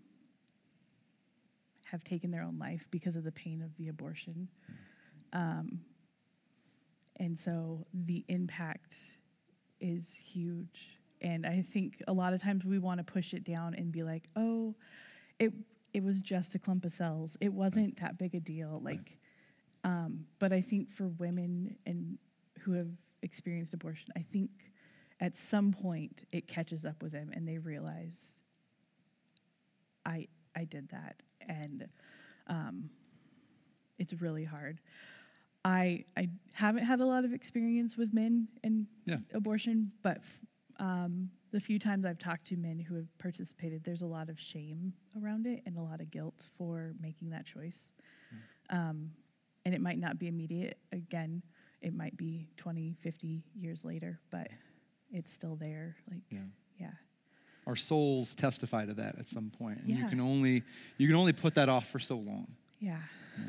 [1.86, 4.50] have taken their own life because of the pain of the abortion,
[5.32, 5.80] um,
[7.16, 9.20] and so the impact
[9.80, 11.00] is huge.
[11.22, 14.04] And I think a lot of times we want to push it down and be
[14.04, 14.76] like, oh,
[15.40, 15.54] it
[15.94, 17.38] it was just a clump of cells.
[17.42, 18.80] It wasn't that big a deal.
[18.84, 19.18] Like,
[19.84, 19.92] right.
[19.92, 22.20] um, but I think for women and
[22.60, 22.90] who have
[23.24, 24.52] experienced abortion, I think
[25.20, 28.38] at some point it catches up with them and they realize,
[30.06, 31.88] I I did that, and
[32.48, 32.90] um,
[33.98, 34.82] it's really hard.
[35.66, 39.18] I I haven't had a lot of experience with men and yeah.
[39.34, 40.20] abortion, but
[40.80, 44.40] um, the few times I've talked to men who have participated, there's a lot of
[44.40, 47.92] shame around it and a lot of guilt for making that choice.
[48.72, 48.78] Mm.
[48.78, 49.12] Um,
[49.66, 50.78] and it might not be immediate.
[50.92, 51.42] Again,
[51.82, 54.48] it might be 20, 50 years later, but
[55.12, 55.98] it's still there.
[56.10, 56.40] Like, yeah.
[56.80, 56.92] yeah.
[57.66, 59.98] Our souls testify to that at some point, and yeah.
[59.98, 60.64] you can only
[60.98, 62.48] you can only put that off for so long.
[62.80, 63.00] Yeah.
[63.38, 63.44] yeah.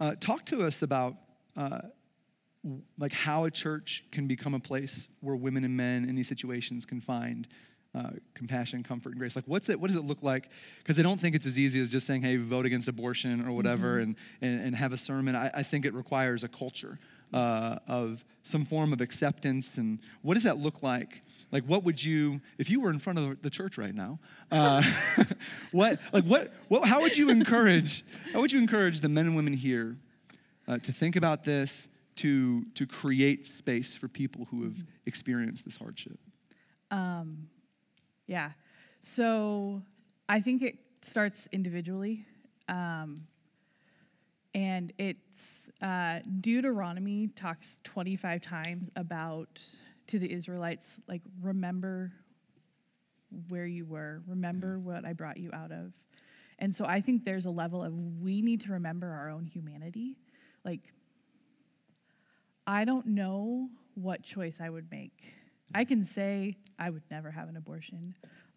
[0.00, 1.14] Uh, talk to us about
[1.56, 1.80] uh,
[2.98, 6.86] like how a church can become a place where women and men in these situations
[6.86, 7.46] can find
[7.94, 9.34] uh, compassion, comfort, and grace.
[9.34, 9.80] Like, what's it?
[9.80, 10.48] What does it look like?
[10.78, 13.52] Because I don't think it's as easy as just saying, "Hey, vote against abortion" or
[13.52, 14.02] whatever, mm-hmm.
[14.02, 15.34] and, and, and have a sermon.
[15.34, 16.98] I, I think it requires a culture
[17.34, 19.76] uh, of some form of acceptance.
[19.76, 23.18] And what does that look like like what would you if you were in front
[23.18, 24.18] of the church right now
[24.50, 24.82] uh,
[25.72, 29.36] what like what, what how would you encourage how would you encourage the men and
[29.36, 29.96] women here
[30.68, 35.76] uh, to think about this to to create space for people who have experienced this
[35.76, 36.18] hardship
[36.90, 37.48] Um,
[38.30, 38.52] yeah.
[39.00, 39.82] So
[40.28, 42.26] I think it starts individually.
[42.68, 43.26] Um,
[44.54, 49.60] and it's uh, Deuteronomy talks 25 times about
[50.10, 52.12] to the Israelites, like, remember
[53.48, 54.82] where you were, remember mm.
[54.82, 55.94] what I brought you out of.
[56.58, 60.18] And so I think there's a level of we need to remember our own humanity.
[60.64, 60.92] Like,
[62.66, 65.34] I don't know what choice I would make.
[65.74, 68.14] I can say I would never have an abortion.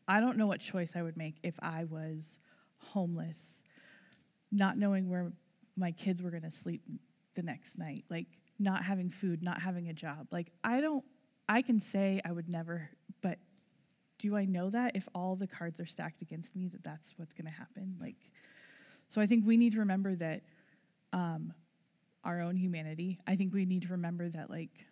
[0.07, 2.39] I don't know what choice I would make if I was
[2.77, 3.63] homeless,
[4.51, 5.31] not knowing where
[5.77, 6.81] my kids were going to sleep
[7.35, 8.27] the next night, like
[8.59, 10.27] not having food, not having a job.
[10.31, 11.03] Like, I don't,
[11.47, 12.89] I can say I would never,
[13.21, 13.37] but
[14.17, 17.33] do I know that if all the cards are stacked against me, that that's what's
[17.33, 17.97] going to happen?
[17.99, 18.15] Like,
[19.09, 20.43] so I think we need to remember that
[21.11, 21.53] um,
[22.23, 23.17] our own humanity.
[23.27, 24.85] I think we need to remember that, like,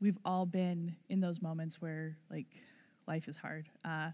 [0.00, 2.48] we've all been in those moments where, like,
[3.06, 3.68] life is hard.
[3.84, 4.10] Uh,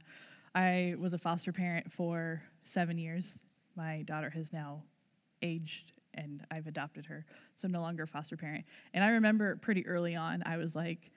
[0.55, 3.39] I was a foster parent for seven years.
[3.75, 4.83] My daughter has now
[5.41, 8.67] aged and I've adopted her, so no longer a foster parent.
[8.93, 11.11] And I remember pretty early on, I was like,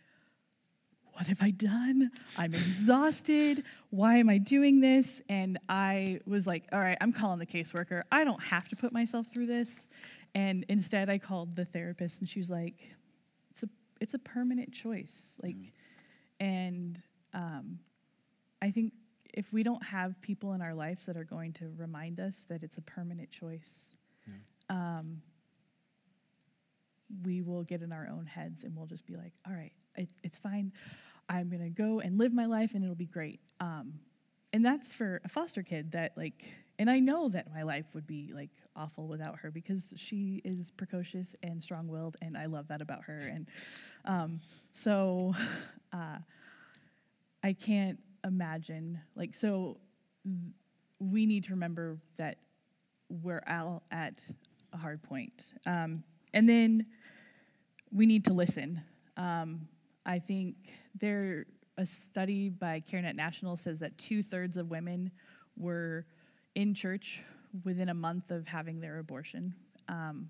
[1.16, 2.12] what have I done?
[2.38, 3.64] I'm exhausted.
[3.90, 5.22] Why am I doing this?
[5.30, 8.04] And I was like, all right, I'm calling the caseworker.
[8.12, 9.88] I don't have to put myself through this.
[10.34, 12.96] And instead, I called the therapist, and she was like,
[13.52, 13.70] it's a,
[14.02, 15.38] it's a permanent choice.
[15.42, 15.56] Like,
[16.42, 17.02] and
[17.34, 17.80] um,
[18.62, 18.92] I think
[19.34, 22.62] if we don't have people in our lives that are going to remind us that
[22.62, 23.96] it's a permanent choice,
[24.70, 25.22] um,
[27.24, 30.10] we will get in our own heads and we'll just be like, all right, it,
[30.24, 30.74] it's fine.
[31.30, 33.40] I'm going to go and live my life and it'll be great.
[33.60, 34.00] Um,
[34.54, 36.46] and that's for a foster kid that, like,
[36.80, 40.72] and I know that my life would be like awful without her because she is
[40.72, 43.18] precocious and strong willed, and I love that about her.
[43.18, 43.50] And
[44.06, 45.34] um, so
[45.94, 46.18] uh,
[47.44, 49.78] I can't imagine, like, so
[51.00, 52.38] we need to remember that
[53.10, 54.22] we're all at
[54.74, 55.54] a hard point.
[55.66, 56.86] Um, and then
[57.92, 58.82] we need to listen.
[59.18, 59.68] Um,
[60.06, 60.56] I think
[61.00, 61.46] there
[61.78, 65.12] a study by CareNet National says that two thirds of women
[65.58, 66.06] were
[66.54, 67.24] in church
[67.64, 69.54] within a month of having their abortion,
[69.88, 70.30] um,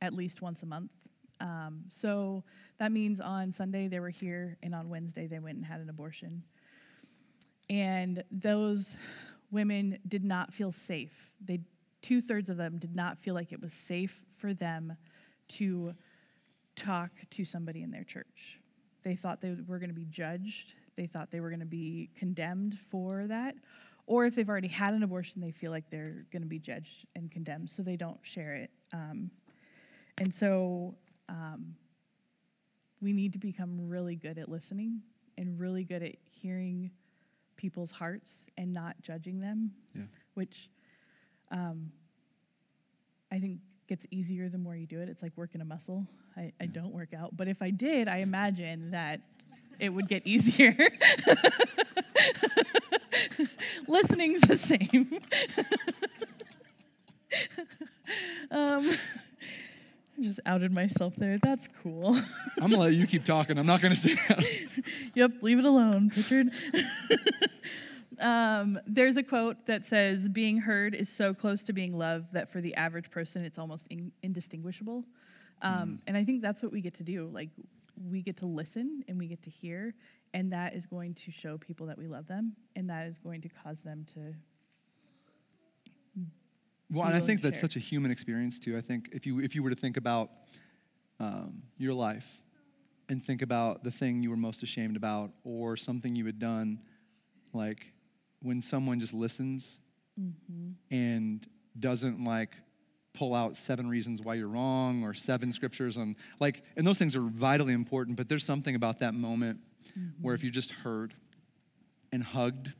[0.00, 0.90] at least once a month.
[1.40, 2.44] Um, so
[2.78, 5.88] that means on Sunday they were here, and on Wednesday they went and had an
[5.88, 6.42] abortion.
[7.68, 8.96] And those
[9.50, 11.32] women did not feel safe.
[11.42, 11.60] They
[12.02, 14.96] two thirds of them did not feel like it was safe for them
[15.48, 15.94] to
[16.74, 18.60] talk to somebody in their church.
[19.02, 20.74] They thought they were going to be judged.
[20.96, 23.54] They thought they were going to be condemned for that.
[24.06, 27.06] Or if they've already had an abortion, they feel like they're going to be judged
[27.14, 28.70] and condemned, so they don't share it.
[28.92, 29.30] Um,
[30.18, 30.96] and so
[31.28, 31.76] um,
[33.00, 35.00] we need to become really good at listening
[35.38, 36.90] and really good at hearing
[37.56, 40.02] people's hearts and not judging them, Yeah.
[40.34, 40.68] which
[41.52, 41.92] um,
[43.30, 45.08] I think gets easier the more you do it.
[45.08, 46.06] It's like working a muscle.
[46.36, 49.20] I, I don't work out, but if I did, I imagine that
[49.80, 50.76] it would get easier.
[53.88, 54.78] Listening's the same.
[58.52, 61.38] um, I just outed myself there.
[61.42, 62.14] That's cool.
[62.60, 64.16] i'm gonna let you keep talking i'm not gonna say
[65.14, 66.52] yep, leave it alone, Richard.
[68.20, 72.50] Um, there's a quote that says, Being heard is so close to being loved that
[72.50, 75.04] for the average person, it's almost in- indistinguishable.
[75.62, 77.28] Um, And I think that's what we get to do.
[77.32, 77.50] Like,
[78.08, 79.94] we get to listen and we get to hear,
[80.32, 83.42] and that is going to show people that we love them, and that is going
[83.42, 84.34] to cause them to.
[86.90, 87.62] Well, and I think that's share.
[87.62, 88.76] such a human experience too.
[88.76, 90.30] I think if you if you were to think about
[91.20, 92.40] um, your life
[93.08, 96.80] and think about the thing you were most ashamed about or something you had done,
[97.52, 97.92] like
[98.40, 99.78] when someone just listens
[100.20, 100.72] Mm-hmm.
[100.94, 101.46] and
[101.78, 102.50] doesn't like
[103.14, 107.16] pull out seven reasons why you're wrong or seven scriptures on like and those things
[107.16, 109.60] are vitally important but there's something about that moment
[110.20, 111.14] where if you just heard
[112.12, 112.72] and hugged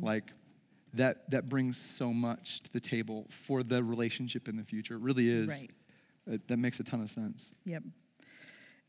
[0.00, 0.30] like
[0.94, 5.00] that that brings so much to the table for the relationship in the future it
[5.00, 5.70] really is Right.
[6.28, 7.82] It- that makes a ton of sense Yep.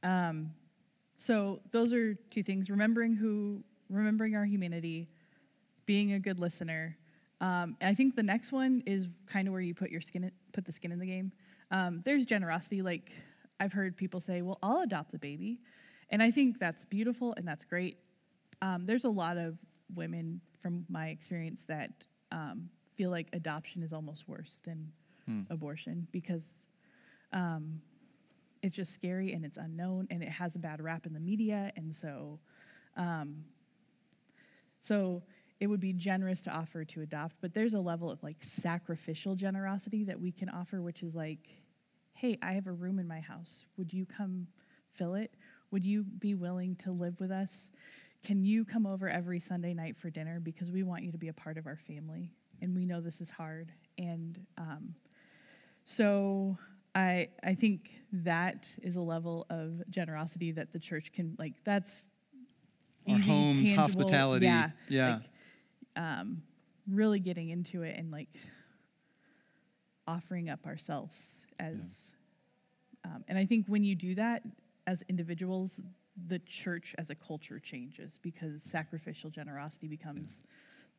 [0.03, 0.51] Um,
[1.17, 5.09] so those are two things: remembering who, remembering our humanity,
[5.86, 6.97] being a good listener.
[7.39, 10.25] Um, and I think the next one is kind of where you put your skin,
[10.25, 11.32] in, put the skin in the game.
[11.71, 12.82] Um, there's generosity.
[12.82, 13.11] Like
[13.59, 15.59] I've heard people say, "Well, I'll adopt the baby,"
[16.09, 17.97] and I think that's beautiful and that's great.
[18.61, 19.57] um, there's a lot of
[19.95, 24.91] women from my experience that um, feel like adoption is almost worse than
[25.49, 26.67] abortion because
[27.34, 27.82] um,
[28.61, 31.71] it's just scary and it's unknown and it has a bad rap in the media
[31.77, 32.39] and so
[32.97, 33.45] um,
[34.79, 35.23] so
[35.62, 39.36] it would be generous to offer to adopt but there's a level of like sacrificial
[39.36, 41.47] generosity that we can offer which is like
[42.14, 44.47] hey i have a room in my house would you come
[44.91, 45.32] fill it
[45.72, 47.72] would you be willing to live with us
[48.26, 51.30] can you come over every sunday night for dinner because we want you to be
[51.30, 54.95] a part of our family and we know this is hard and um,
[55.84, 56.57] so
[56.93, 62.07] I I think that is a level of generosity that the church can like that's
[63.09, 64.45] Our easy, homes, tangible, hospitality.
[64.45, 64.70] Yeah.
[64.89, 65.14] Yeah.
[65.14, 65.22] Like,
[65.95, 66.41] um,
[66.89, 68.29] really getting into it and like
[70.07, 72.13] offering up ourselves as
[73.03, 74.43] um, and I think when you do that
[74.85, 75.81] as individuals,
[76.27, 80.41] the church as a culture changes because sacrificial generosity becomes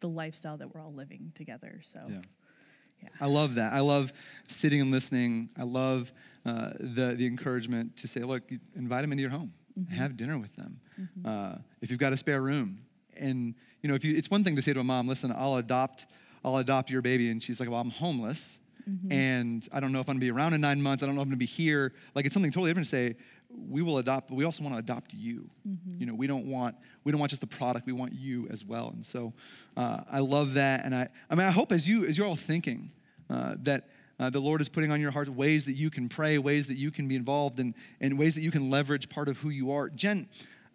[0.01, 1.79] the lifestyle that we're all living together.
[1.83, 2.23] So Yeah.
[3.03, 3.09] yeah.
[3.21, 3.73] I love that.
[3.73, 4.13] I love
[4.49, 5.51] sitting and listening.
[5.57, 6.13] I love
[6.45, 9.53] uh, the the encouragement to say, look, invite them into your home,
[9.91, 10.81] have dinner with them.
[11.25, 12.81] Uh, if you've got a spare room,
[13.17, 15.57] and you know, if you, it's one thing to say to a mom, listen, I'll
[15.57, 16.07] adopt,
[16.45, 18.59] I'll adopt your baby, and she's like, well, I'm homeless.
[19.13, 21.03] And I don't know if I'm gonna be around in nine months.
[21.03, 21.93] I don't know if I'm gonna be here.
[22.15, 23.17] Like it's something totally different to say,
[23.69, 25.49] we will adopt, but we also want to adopt you.
[25.99, 27.87] You know, we don't want we don't want just the product.
[27.87, 28.89] We want you as well.
[28.89, 29.33] And so,
[29.77, 30.85] uh, I love that.
[30.85, 32.91] And I, I mean, I hope as you as you're all thinking
[33.31, 36.39] uh, that uh, the Lord is putting on your heart ways that you can pray,
[36.39, 39.39] ways that you can be involved, and and ways that you can leverage part of
[39.39, 39.91] who you are.
[39.91, 40.29] Jenn,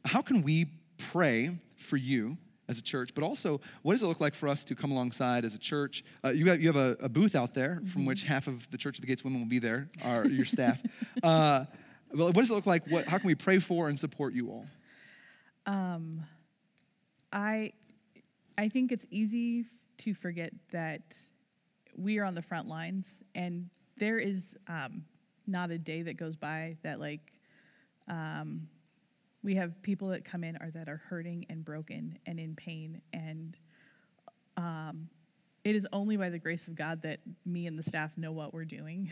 [0.06, 2.38] how can we pray for you?
[2.70, 5.46] As a church, but also, what does it look like for us to come alongside
[5.46, 6.04] as a church?
[6.22, 8.78] Uh, you have, you have a, a booth out there from which half of the
[8.78, 10.82] Church of the Gates women will be there, are your staff.
[11.24, 11.64] Uh,
[12.14, 12.86] well, what does it look like?
[12.88, 14.66] What, how can we pray for and support you all?
[15.66, 16.24] Um,
[17.32, 17.72] I
[18.58, 19.66] I think it's easy
[20.00, 21.16] to forget that
[21.96, 25.04] we are on the front lines, and there is um,
[25.46, 27.34] not a day that goes by that like
[28.08, 28.68] um,
[29.48, 33.02] we have people that come in or that are hurting and broken and in pain,
[33.14, 33.58] and
[34.58, 35.08] um,
[35.64, 38.54] it is only by the grace of God that me and the staff know what
[38.54, 39.10] we're doing.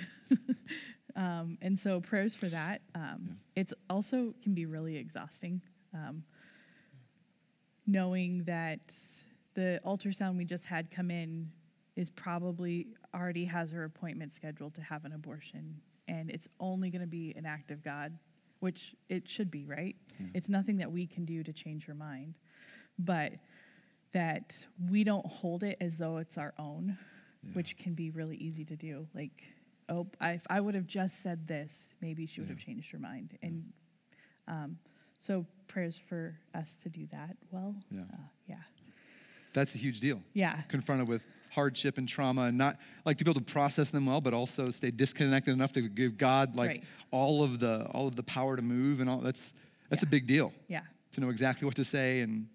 [1.15, 2.81] um, and so prayers for that.
[2.93, 5.61] Um, It's also can be really exhausting.
[5.93, 6.25] Um,
[7.87, 8.93] knowing that
[9.53, 11.49] the ultrasound we just had come in
[11.95, 15.79] is probably already has her appointment scheduled to have an abortion
[16.09, 18.17] and it's only going to be an act of god
[18.59, 19.95] which it should be right
[20.33, 22.39] it's nothing that we can do to change her mind
[22.97, 23.33] but
[24.13, 26.97] that we don't hold it as though it's our own
[27.53, 29.43] which can be really easy to do like
[29.89, 32.99] oh I, if i would have just said this maybe she would have changed her
[32.99, 33.65] mind and
[34.47, 34.77] um,
[35.19, 37.75] so prayers for us to do that well.
[37.89, 38.01] Yeah.
[38.01, 38.55] Uh, yeah.
[39.53, 40.21] That's a huge deal.
[40.33, 40.61] Yeah.
[40.67, 41.25] Confronted with
[41.55, 44.69] hardship and trauma, and not like to be able to process them well, but also
[44.69, 46.83] stay disconnected enough to give God like Right.
[47.11, 49.19] all of the all of the power to move and all.
[49.19, 49.53] That's
[49.89, 50.81] that's a big deal Yeah.
[51.13, 52.47] to know exactly what to say and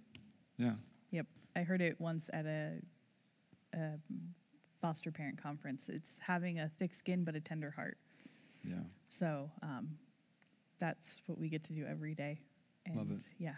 [0.58, 0.74] yeah.
[1.10, 1.26] Yep.
[1.56, 2.72] I heard it once at a,
[3.74, 3.98] a
[4.80, 5.88] foster parent conference.
[5.88, 7.96] It's having a thick skin but a tender heart.
[8.62, 8.74] Yeah.
[9.08, 9.96] So um,
[10.78, 12.40] that's what we get to do every day.
[12.86, 13.24] And Love it.
[13.38, 13.54] Yeah.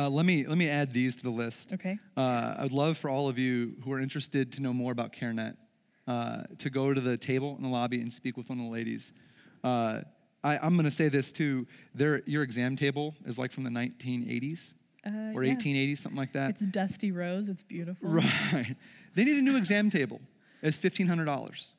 [0.00, 1.74] Uh, let me let me add these to the list.
[1.74, 1.98] Okay.
[2.16, 5.56] Uh, I'd love for all of you who are interested to know more about CareNet
[6.08, 8.70] uh, to go to the table in the lobby and speak with one of the
[8.70, 9.12] ladies.
[9.62, 10.00] Uh,
[10.42, 11.66] I, I'm going to say this too.
[11.94, 14.72] Their, your exam table is like from the 1980s
[15.06, 15.54] Uh, or yeah.
[15.54, 16.50] 1880s, something like that.
[16.50, 17.48] It's dusty rose.
[17.50, 18.08] It's beautiful.
[18.22, 18.74] Right.
[19.14, 20.20] They need a new exam table.
[20.62, 21.72] It's $1,500.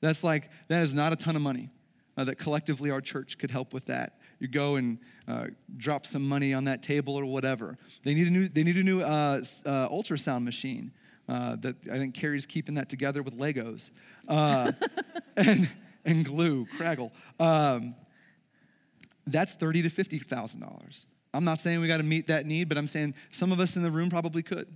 [0.00, 1.70] That's like, that is not a ton of money.
[2.16, 4.17] Uh, that collectively our church could help with that.
[4.40, 7.76] You go and uh, drop some money on that table or whatever.
[8.04, 10.92] They need a new, they need a new uh, uh, ultrasound machine.
[11.28, 13.90] Uh, that I think Carrie's keeping that together with Legos
[14.28, 14.72] uh,
[15.36, 15.68] and,
[16.02, 17.10] and glue, Craggle.
[17.38, 17.94] Um,
[19.26, 21.04] that's thirty to fifty thousand dollars.
[21.34, 23.76] I'm not saying we got to meet that need, but I'm saying some of us
[23.76, 24.68] in the room probably could.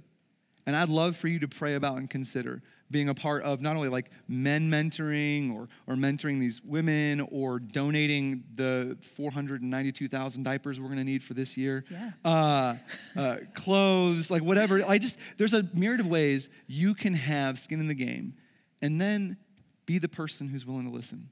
[0.67, 3.75] And I'd love for you to pray about and consider being a part of not
[3.75, 10.87] only like men mentoring or, or mentoring these women or donating the 492,000 diapers we're
[10.87, 11.83] going to need for this year.
[11.91, 12.11] Yeah.
[12.25, 12.75] Uh,
[13.19, 14.85] uh, clothes, like whatever.
[14.87, 18.35] I just, there's a myriad of ways you can have skin in the game
[18.81, 19.39] and then
[19.87, 21.31] be the person who's willing to listen.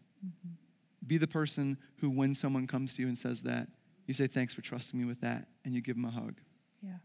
[1.06, 3.68] Be the person who, when someone comes to you and says that,
[4.06, 6.40] you say, thanks for trusting me with that, and you give them a hug.
[6.82, 6.96] Yeah.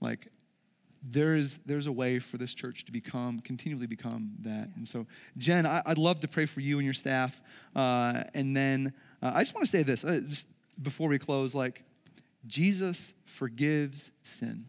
[0.00, 0.28] Like,
[1.02, 4.68] there's, there's a way for this church to become, continually become that.
[4.76, 5.06] And so,
[5.38, 7.40] Jenn, I, would love to pray for you and your staff.
[7.74, 8.92] Uh, and then
[9.22, 10.46] uh, I just want to say this uh, just
[10.80, 11.84] before we close like,
[12.46, 14.66] Jesus forgives sin.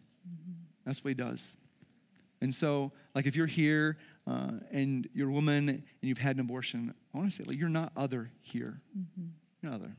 [0.84, 1.56] That's what he does.
[2.40, 6.40] And so, like, if you're here uh, and you're a woman and you've had an
[6.40, 8.80] abortion, I want to say, like, you're not other here.
[9.62, 9.96] You're not other.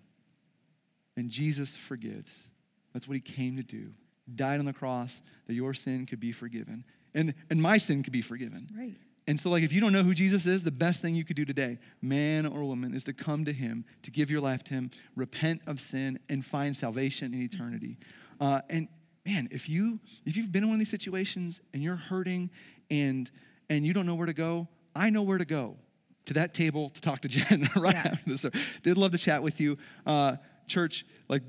[1.16, 2.50] And Jesus forgives.
[2.94, 3.92] That's what he came to do.
[4.34, 6.86] Died on the cross that your sin could be forgiven.
[7.14, 8.70] And, and my sin could be forgiven.
[8.78, 8.96] Right.
[9.28, 11.36] And so, like, if you don't know who Jesus is, the best thing you could
[11.38, 14.74] do today, man or woman, is to come to him, to give your life to
[14.74, 17.98] him, repent of sin, and find salvation in eternity.
[18.40, 18.90] Uh, and
[19.26, 22.50] man, if you if you've been in one of these situations and you're hurting
[22.92, 23.32] and
[23.70, 25.78] and you don't know where to go, I know where to go
[26.26, 28.12] to that table to talk to Jenn right Yeah.
[28.12, 28.46] after this.
[28.84, 30.36] They'd love to chat with you, uh,
[30.68, 31.06] church.
[31.30, 31.44] Like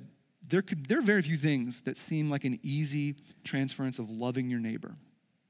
[0.54, 4.48] there could there are very few things that seem like an easy transference of loving
[4.48, 4.94] your neighbor.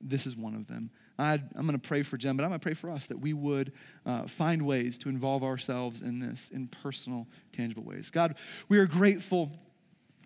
[0.00, 0.90] This is one of them.
[1.18, 3.20] i am going to pray for Jenn, but I'm going to pray for us that
[3.20, 3.72] we would
[4.06, 8.10] uh, find ways to involve ourselves in this in personal, tangible ways.
[8.10, 8.36] God,
[8.70, 9.52] we are grateful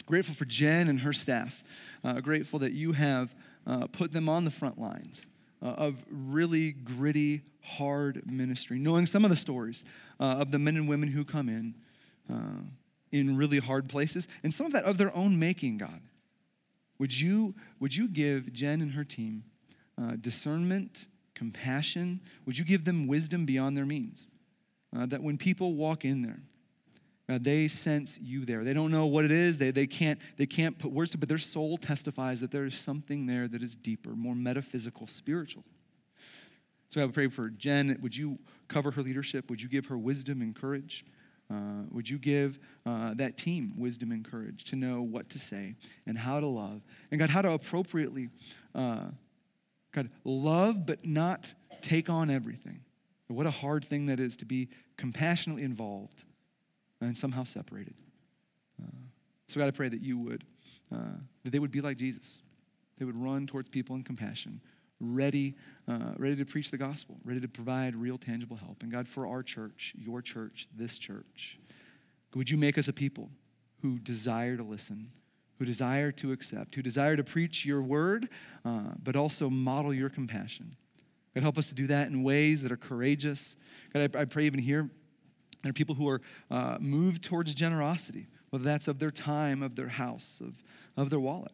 [0.06, 1.62] Grateful for Jenn and her staff.
[2.02, 3.34] Uh, grateful that you have
[3.66, 5.26] uh, put them on the front lines
[5.60, 9.84] uh, of really gritty, hard ministry, knowing some of the stories
[10.18, 11.74] uh, of the men and women who come in
[12.32, 12.62] uh,
[13.12, 16.00] in really hard places, and some of that of their own making, God.
[16.98, 19.44] Would you, would you give Jenn and her team
[20.00, 22.20] uh, discernment, compassion?
[22.44, 24.26] Would you give them wisdom beyond their means?
[24.96, 26.40] Uh, that when people walk in there,
[27.28, 28.64] uh, they sense you there.
[28.64, 29.58] They don't know what it is.
[29.58, 32.64] They, they, can't, they can't put words to it, but their soul testifies that there
[32.64, 35.64] is something there that is deeper, more metaphysical, spiritual.
[36.88, 37.98] So I would pray for Jenn.
[38.00, 39.50] Would you cover her leadership?
[39.50, 41.04] Would you give her wisdom and courage?
[41.50, 45.74] Uh, would you give uh, that team wisdom and courage to know what to say
[46.06, 46.82] and how to love?
[47.10, 48.28] And God, how to appropriately,
[48.74, 49.06] uh,
[49.92, 52.80] God, love but not take on everything.
[53.28, 56.24] What a hard thing that is to be compassionately involved
[57.00, 57.94] and somehow separated.
[58.82, 58.96] Uh,
[59.48, 60.44] so, God, I pray that you would,
[60.92, 62.42] uh, that they would be like Jesus.
[62.98, 64.60] They would run towards people in compassion,
[65.00, 65.54] ready,
[65.86, 68.82] uh, ready to preach the gospel, ready to provide real, tangible help.
[68.82, 71.58] And God, for our church, your church, this church,
[72.34, 73.30] would you make us a people
[73.82, 75.10] who desire to listen,
[75.58, 78.28] who desire to accept, who desire to preach your word,
[78.64, 80.76] uh, but also model your compassion?
[81.34, 83.56] God, help us to do that in ways that are courageous.
[83.92, 84.90] God, I, I pray even here
[85.62, 86.20] there are people who are
[86.50, 90.62] uh, moved towards generosity, whether that's of their time, of their house, of,
[90.96, 91.52] of their wallet,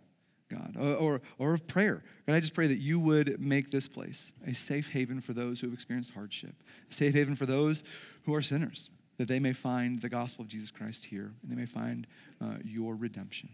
[0.51, 2.05] God, or, or, of prayer.
[2.27, 5.61] God, I just pray that you would make this place a safe haven for those
[5.61, 6.55] who have experienced hardship,
[6.91, 7.83] a safe haven for those
[8.25, 11.57] who are sinners, that they may find the gospel of Jesus Christ here, and they
[11.57, 12.07] may find
[12.43, 13.49] uh, your redemption.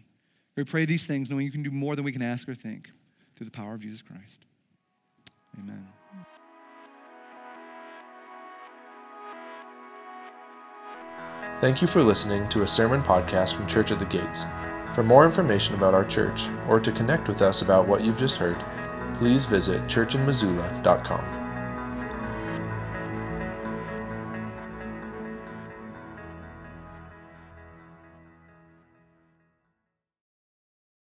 [0.57, 2.91] We pray these things knowing you can do more than we can ask or think
[3.35, 4.45] through the power of Jesus Christ.
[5.57, 5.87] Amen.
[11.61, 14.45] Thank you for listening to a sermon podcast from Church at the Gates.
[14.93, 18.37] For more information about our church or to connect with us about what you've just
[18.37, 18.61] heard,
[19.13, 21.40] please visit churchinmissoula.com.